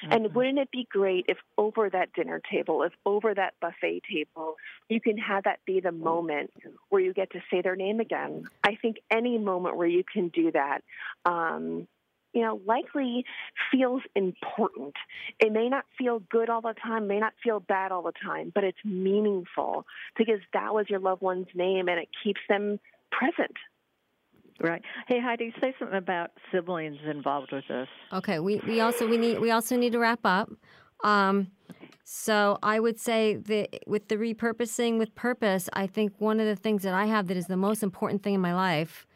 Mm-hmm. 0.02 0.12
And 0.12 0.34
wouldn't 0.34 0.58
it 0.58 0.70
be 0.70 0.86
great 0.90 1.26
if 1.28 1.38
over 1.56 1.88
that 1.90 2.12
dinner 2.12 2.40
table, 2.50 2.82
if 2.82 2.92
over 3.06 3.32
that 3.34 3.54
buffet 3.60 4.02
table, 4.10 4.56
you 4.88 5.00
can 5.00 5.16
have 5.18 5.44
that 5.44 5.60
be 5.66 5.80
the 5.80 5.92
moment 5.92 6.50
where 6.88 7.00
you 7.00 7.12
get 7.12 7.30
to 7.32 7.40
say 7.50 7.62
their 7.62 7.76
name 7.76 8.00
again? 8.00 8.44
I 8.64 8.76
think 8.80 8.96
any 9.10 9.38
moment 9.38 9.76
where 9.76 9.86
you 9.86 10.02
can 10.04 10.28
do 10.28 10.50
that 10.52 10.80
um, 11.24 11.86
you 12.34 12.42
know, 12.42 12.60
likely 12.66 13.24
feels 13.70 14.02
important. 14.14 14.94
It 15.38 15.52
may 15.52 15.68
not 15.68 15.84
feel 15.96 16.20
good 16.30 16.50
all 16.50 16.60
the 16.60 16.74
time, 16.74 17.06
may 17.06 17.20
not 17.20 17.32
feel 17.42 17.60
bad 17.60 17.92
all 17.92 18.02
the 18.02 18.12
time, 18.24 18.50
but 18.54 18.64
it's 18.64 18.84
meaningful 18.84 19.86
because 20.18 20.40
that 20.52 20.74
was 20.74 20.86
your 20.90 20.98
loved 20.98 21.22
one's 21.22 21.46
name 21.54 21.88
and 21.88 21.98
it 21.98 22.08
keeps 22.22 22.40
them 22.48 22.80
present. 23.10 23.56
Right. 24.60 24.82
Hey 25.08 25.20
Heidi, 25.20 25.52
say 25.60 25.74
something 25.78 25.96
about 25.96 26.30
siblings 26.52 26.98
involved 27.08 27.52
with 27.52 27.64
this. 27.68 27.88
Okay, 28.12 28.38
we, 28.38 28.60
we 28.66 28.80
also 28.80 29.08
we 29.08 29.16
need 29.16 29.40
we 29.40 29.50
also 29.50 29.76
need 29.76 29.92
to 29.92 29.98
wrap 29.98 30.20
up. 30.24 30.50
Um, 31.02 31.48
so 32.04 32.58
I 32.62 32.78
would 32.78 33.00
say 33.00 33.34
that 33.34 33.80
with 33.86 34.08
the 34.08 34.16
repurposing 34.16 34.98
with 34.98 35.14
purpose, 35.14 35.68
I 35.72 35.86
think 35.86 36.14
one 36.18 36.38
of 36.38 36.46
the 36.46 36.54
things 36.54 36.82
that 36.82 36.94
I 36.94 37.06
have 37.06 37.26
that 37.28 37.36
is 37.36 37.46
the 37.46 37.56
most 37.56 37.82
important 37.82 38.22
thing 38.22 38.34
in 38.34 38.40
my 38.40 38.54
life 38.54 39.06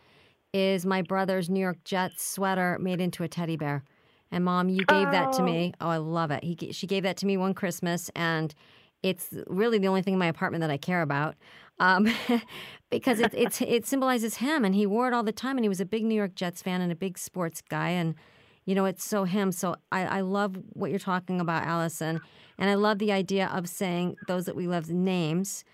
is 0.53 0.87
my 0.87 1.03
brother's 1.03 1.51
New 1.51 1.61
York 1.61 1.83
Jets 1.85 2.25
sweater 2.25 2.79
made 2.81 3.01
into 3.01 3.23
a 3.23 3.29
teddy 3.29 3.57
bear. 3.57 3.85
And 4.31 4.45
mom, 4.45 4.69
you 4.69 4.85
gave 4.85 5.09
oh. 5.09 5.11
that 5.11 5.33
to 5.35 5.43
me. 5.43 5.73
Oh, 5.81 5.89
I 5.89 5.97
love 5.97 6.31
it. 6.31 6.45
He, 6.45 6.73
she 6.73 6.87
gave 6.87 7.03
that 7.03 7.17
to 7.19 7.27
me 7.27 7.37
one 7.37 7.55
Christmas, 7.55 8.11
and 8.15 8.55
it's 9.03 9.29
really 9.47 9.79
the 9.79 9.89
only 9.89 10.03
thing 10.03 10.15
in 10.15 10.19
my 10.19 10.27
apartment 10.27 10.61
that 10.61 10.71
I 10.71 10.77
care 10.77 11.03
about, 11.03 11.35
um, 11.79 12.13
because 12.91 13.21
it, 13.21 13.33
it's 13.35 13.63
it 13.63 13.87
symbolizes 13.87 14.37
him, 14.37 14.65
and 14.65 14.75
he 14.75 14.87
wore 14.87 15.09
it 15.09 15.15
all 15.15 15.23
the 15.23 15.33
time. 15.33 15.57
And 15.57 15.65
he 15.65 15.69
was 15.69 15.81
a 15.81 15.87
big 15.87 16.05
New 16.05 16.15
York 16.15 16.35
Jets 16.35 16.63
fan 16.63 16.81
and 16.81 16.93
a 16.93 16.97
big 16.97 17.17
sports 17.17 17.63
guy, 17.63 17.89
and 17.91 18.15
you 18.67 18.75
know 18.75 18.85
it's 18.85 19.05
so 19.05 19.25
him. 19.25 19.51
So 19.51 19.77
I, 19.91 20.05
I 20.05 20.21
love 20.21 20.59
what 20.75 20.91
you're 20.91 20.99
talking 20.99 21.41
about, 21.41 21.65
Allison, 21.65 22.21
and 22.59 22.69
I 22.69 22.75
love 22.75 22.99
the 22.99 23.13
idea 23.13 23.51
of 23.55 23.67
saying 23.67 24.17
those 24.27 24.45
that 24.45 24.57
we 24.57 24.67
love 24.67 24.91
names, 24.91 25.65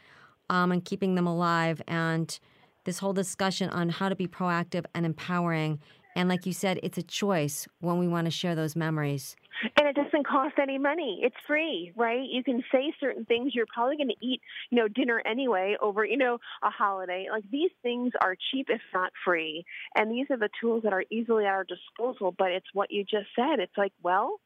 um, 0.48 0.70
and 0.70 0.84
keeping 0.84 1.16
them 1.16 1.26
alive 1.26 1.82
and 1.88 2.38
this 2.84 2.98
whole 2.98 3.12
discussion 3.12 3.70
on 3.70 3.88
how 3.88 4.08
to 4.08 4.16
be 4.16 4.26
proactive 4.26 4.84
and 4.94 5.04
empowering. 5.04 5.80
And 6.16 6.28
like 6.28 6.46
you 6.46 6.52
said, 6.52 6.78
it's 6.82 6.96
a 6.96 7.02
choice 7.02 7.66
when 7.80 7.98
we 7.98 8.06
want 8.06 8.26
to 8.26 8.30
share 8.30 8.54
those 8.54 8.76
memories. 8.76 9.34
And 9.76 9.88
it 9.88 9.96
doesn't 9.96 10.26
cost 10.26 10.54
any 10.60 10.78
money. 10.78 11.20
It's 11.22 11.34
free, 11.46 11.92
right? 11.96 12.22
You 12.30 12.44
can 12.44 12.62
say 12.70 12.92
certain 13.00 13.24
things. 13.24 13.52
You're 13.54 13.66
probably 13.72 13.96
going 13.96 14.10
to 14.10 14.26
eat, 14.26 14.40
you 14.70 14.78
know, 14.78 14.86
dinner 14.88 15.22
anyway 15.26 15.76
over, 15.82 16.04
you 16.04 16.16
know, 16.16 16.38
a 16.62 16.70
holiday. 16.70 17.26
Like 17.30 17.44
these 17.50 17.70
things 17.82 18.12
are 18.20 18.36
cheap, 18.52 18.66
if 18.68 18.80
not 18.92 19.10
free. 19.24 19.64
And 19.96 20.10
these 20.10 20.26
are 20.30 20.36
the 20.36 20.50
tools 20.60 20.84
that 20.84 20.92
are 20.92 21.04
easily 21.10 21.46
at 21.46 21.52
our 21.52 21.64
disposal. 21.64 22.32
But 22.36 22.52
it's 22.52 22.66
what 22.72 22.92
you 22.92 23.02
just 23.02 23.26
said. 23.34 23.58
It's 23.58 23.76
like, 23.76 23.92
well, 24.02 24.40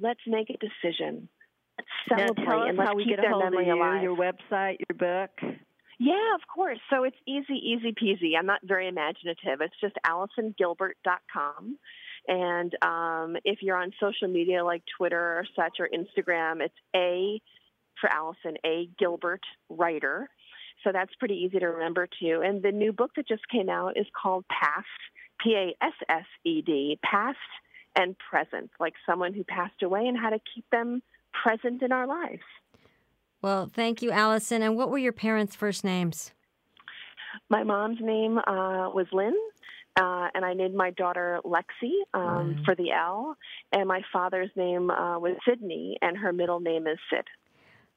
let's 0.00 0.20
make 0.26 0.50
a 0.50 0.54
decision. 0.54 1.28
Let's 1.78 1.88
celebrate 2.08 2.44
now 2.44 2.50
tell 2.50 2.62
us 2.62 2.68
and 2.68 2.78
let's 2.78 2.88
how 2.88 2.96
we 2.96 3.04
keep 3.04 3.16
get 3.16 3.22
their 3.22 3.30
a 3.30 3.34
hold 3.34 3.44
memory 3.44 3.70
of 3.70 3.76
you, 3.76 3.82
alive. 3.82 4.02
Your 4.02 4.16
website, 4.16 4.76
your 4.88 4.98
book. 4.98 5.56
Yeah, 6.02 6.34
of 6.34 6.40
course. 6.52 6.80
So 6.90 7.04
it's 7.04 7.16
easy, 7.28 7.54
easy 7.54 7.92
peasy. 7.92 8.32
I'm 8.36 8.46
not 8.46 8.58
very 8.64 8.88
imaginative. 8.88 9.60
It's 9.60 9.80
just 9.80 9.94
AllisonGilbert.com. 10.04 11.78
And 12.26 12.74
um, 12.82 13.36
if 13.44 13.62
you're 13.62 13.76
on 13.76 13.92
social 14.00 14.26
media 14.26 14.64
like 14.64 14.82
Twitter 14.96 15.16
or 15.16 15.44
such 15.54 15.78
or 15.78 15.88
Instagram, 15.88 16.60
it's 16.60 16.74
A 16.96 17.40
for 18.00 18.10
Allison, 18.10 18.56
A 18.66 18.88
Gilbert 18.98 19.42
Writer. 19.68 20.28
So 20.82 20.90
that's 20.92 21.14
pretty 21.20 21.36
easy 21.36 21.60
to 21.60 21.66
remember 21.66 22.08
too. 22.20 22.42
And 22.44 22.64
the 22.64 22.72
new 22.72 22.92
book 22.92 23.12
that 23.14 23.28
just 23.28 23.46
came 23.48 23.68
out 23.68 23.96
is 23.96 24.06
called 24.20 24.44
Passed, 24.48 24.88
P 25.40 25.54
A 25.54 25.84
S 25.84 25.94
S 26.08 26.26
E 26.44 26.62
D, 26.62 26.98
Passed 27.04 27.38
and 27.94 28.16
Present, 28.18 28.72
like 28.80 28.94
someone 29.06 29.34
who 29.34 29.44
passed 29.44 29.84
away 29.84 30.08
and 30.08 30.18
how 30.18 30.30
to 30.30 30.40
keep 30.52 30.64
them 30.72 31.00
present 31.44 31.80
in 31.80 31.92
our 31.92 32.08
lives. 32.08 32.42
Well, 33.42 33.70
thank 33.74 34.02
you, 34.02 34.12
Allison. 34.12 34.62
And 34.62 34.76
what 34.76 34.90
were 34.90 34.98
your 34.98 35.12
parents' 35.12 35.56
first 35.56 35.84
names? 35.84 36.32
My 37.50 37.64
mom's 37.64 37.98
name 38.00 38.38
uh, 38.38 38.90
was 38.90 39.06
Lynn, 39.12 39.34
uh, 40.00 40.28
and 40.34 40.44
I 40.44 40.54
named 40.54 40.74
my 40.74 40.90
daughter 40.92 41.40
Lexi 41.44 41.92
um, 42.14 42.62
for 42.64 42.74
the 42.74 42.92
L. 42.92 43.36
And 43.72 43.88
my 43.88 44.02
father's 44.12 44.50
name 44.56 44.90
uh, 44.90 45.18
was 45.18 45.36
Sydney, 45.46 45.98
and 46.00 46.16
her 46.16 46.32
middle 46.32 46.60
name 46.60 46.86
is 46.86 46.98
Sid. 47.10 47.26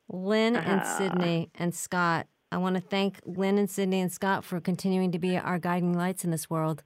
Lynn 0.09 0.55
and 0.55 0.81
uh-huh. 0.81 0.97
Sydney 0.97 1.49
and 1.55 1.73
Scott. 1.73 2.27
I 2.51 2.57
want 2.57 2.75
to 2.75 2.81
thank 2.81 3.19
Lynn 3.25 3.57
and 3.57 3.69
Sydney 3.69 4.01
and 4.01 4.11
Scott 4.11 4.43
for 4.43 4.59
continuing 4.59 5.11
to 5.11 5.19
be 5.19 5.37
our 5.37 5.59
guiding 5.59 5.93
lights 5.93 6.23
in 6.23 6.31
this 6.31 6.49
world. 6.49 6.83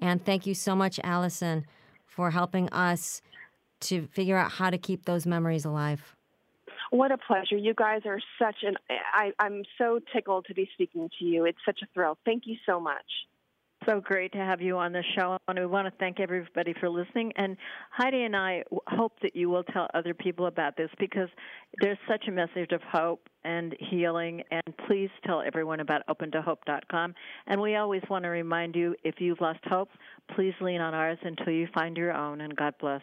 And 0.00 0.24
thank 0.24 0.46
you 0.46 0.54
so 0.54 0.74
much, 0.74 0.98
Allison, 1.04 1.66
for 2.06 2.30
helping 2.30 2.68
us 2.70 3.22
to 3.80 4.06
figure 4.08 4.36
out 4.36 4.52
how 4.52 4.70
to 4.70 4.78
keep 4.78 5.04
those 5.04 5.26
memories 5.26 5.64
alive. 5.64 6.16
What 6.94 7.10
a 7.10 7.18
pleasure. 7.18 7.56
You 7.56 7.74
guys 7.74 8.02
are 8.06 8.20
such 8.40 8.54
an, 8.62 8.76
I, 9.12 9.32
I'm 9.40 9.64
so 9.78 9.98
tickled 10.14 10.44
to 10.46 10.54
be 10.54 10.68
speaking 10.74 11.10
to 11.18 11.24
you. 11.24 11.44
It's 11.44 11.58
such 11.66 11.80
a 11.82 11.86
thrill. 11.92 12.16
Thank 12.24 12.44
you 12.46 12.54
so 12.64 12.78
much. 12.78 13.02
So 13.88 14.00
great 14.00 14.30
to 14.30 14.38
have 14.38 14.60
you 14.60 14.78
on 14.78 14.92
the 14.92 15.02
show, 15.18 15.36
and 15.48 15.58
we 15.58 15.66
want 15.66 15.88
to 15.88 15.92
thank 15.98 16.20
everybody 16.20 16.72
for 16.78 16.88
listening. 16.88 17.32
And 17.34 17.56
Heidi 17.90 18.22
and 18.22 18.36
I 18.36 18.62
hope 18.86 19.14
that 19.22 19.34
you 19.34 19.50
will 19.50 19.64
tell 19.64 19.88
other 19.92 20.14
people 20.14 20.46
about 20.46 20.76
this 20.76 20.88
because 21.00 21.28
there's 21.80 21.98
such 22.08 22.28
a 22.28 22.30
message 22.30 22.70
of 22.70 22.80
hope 22.82 23.28
and 23.42 23.74
healing. 23.90 24.44
And 24.52 24.62
please 24.86 25.10
tell 25.26 25.42
everyone 25.42 25.80
about 25.80 26.02
OpenToHope.com. 26.08 27.12
And 27.48 27.60
we 27.60 27.74
always 27.74 28.02
want 28.08 28.22
to 28.22 28.28
remind 28.28 28.76
you 28.76 28.94
if 29.02 29.16
you've 29.18 29.40
lost 29.40 29.64
hope, 29.64 29.88
please 30.36 30.54
lean 30.60 30.80
on 30.80 30.94
ours 30.94 31.18
until 31.22 31.52
you 31.52 31.66
find 31.74 31.96
your 31.96 32.12
own. 32.12 32.40
And 32.40 32.54
God 32.54 32.74
bless. 32.80 33.02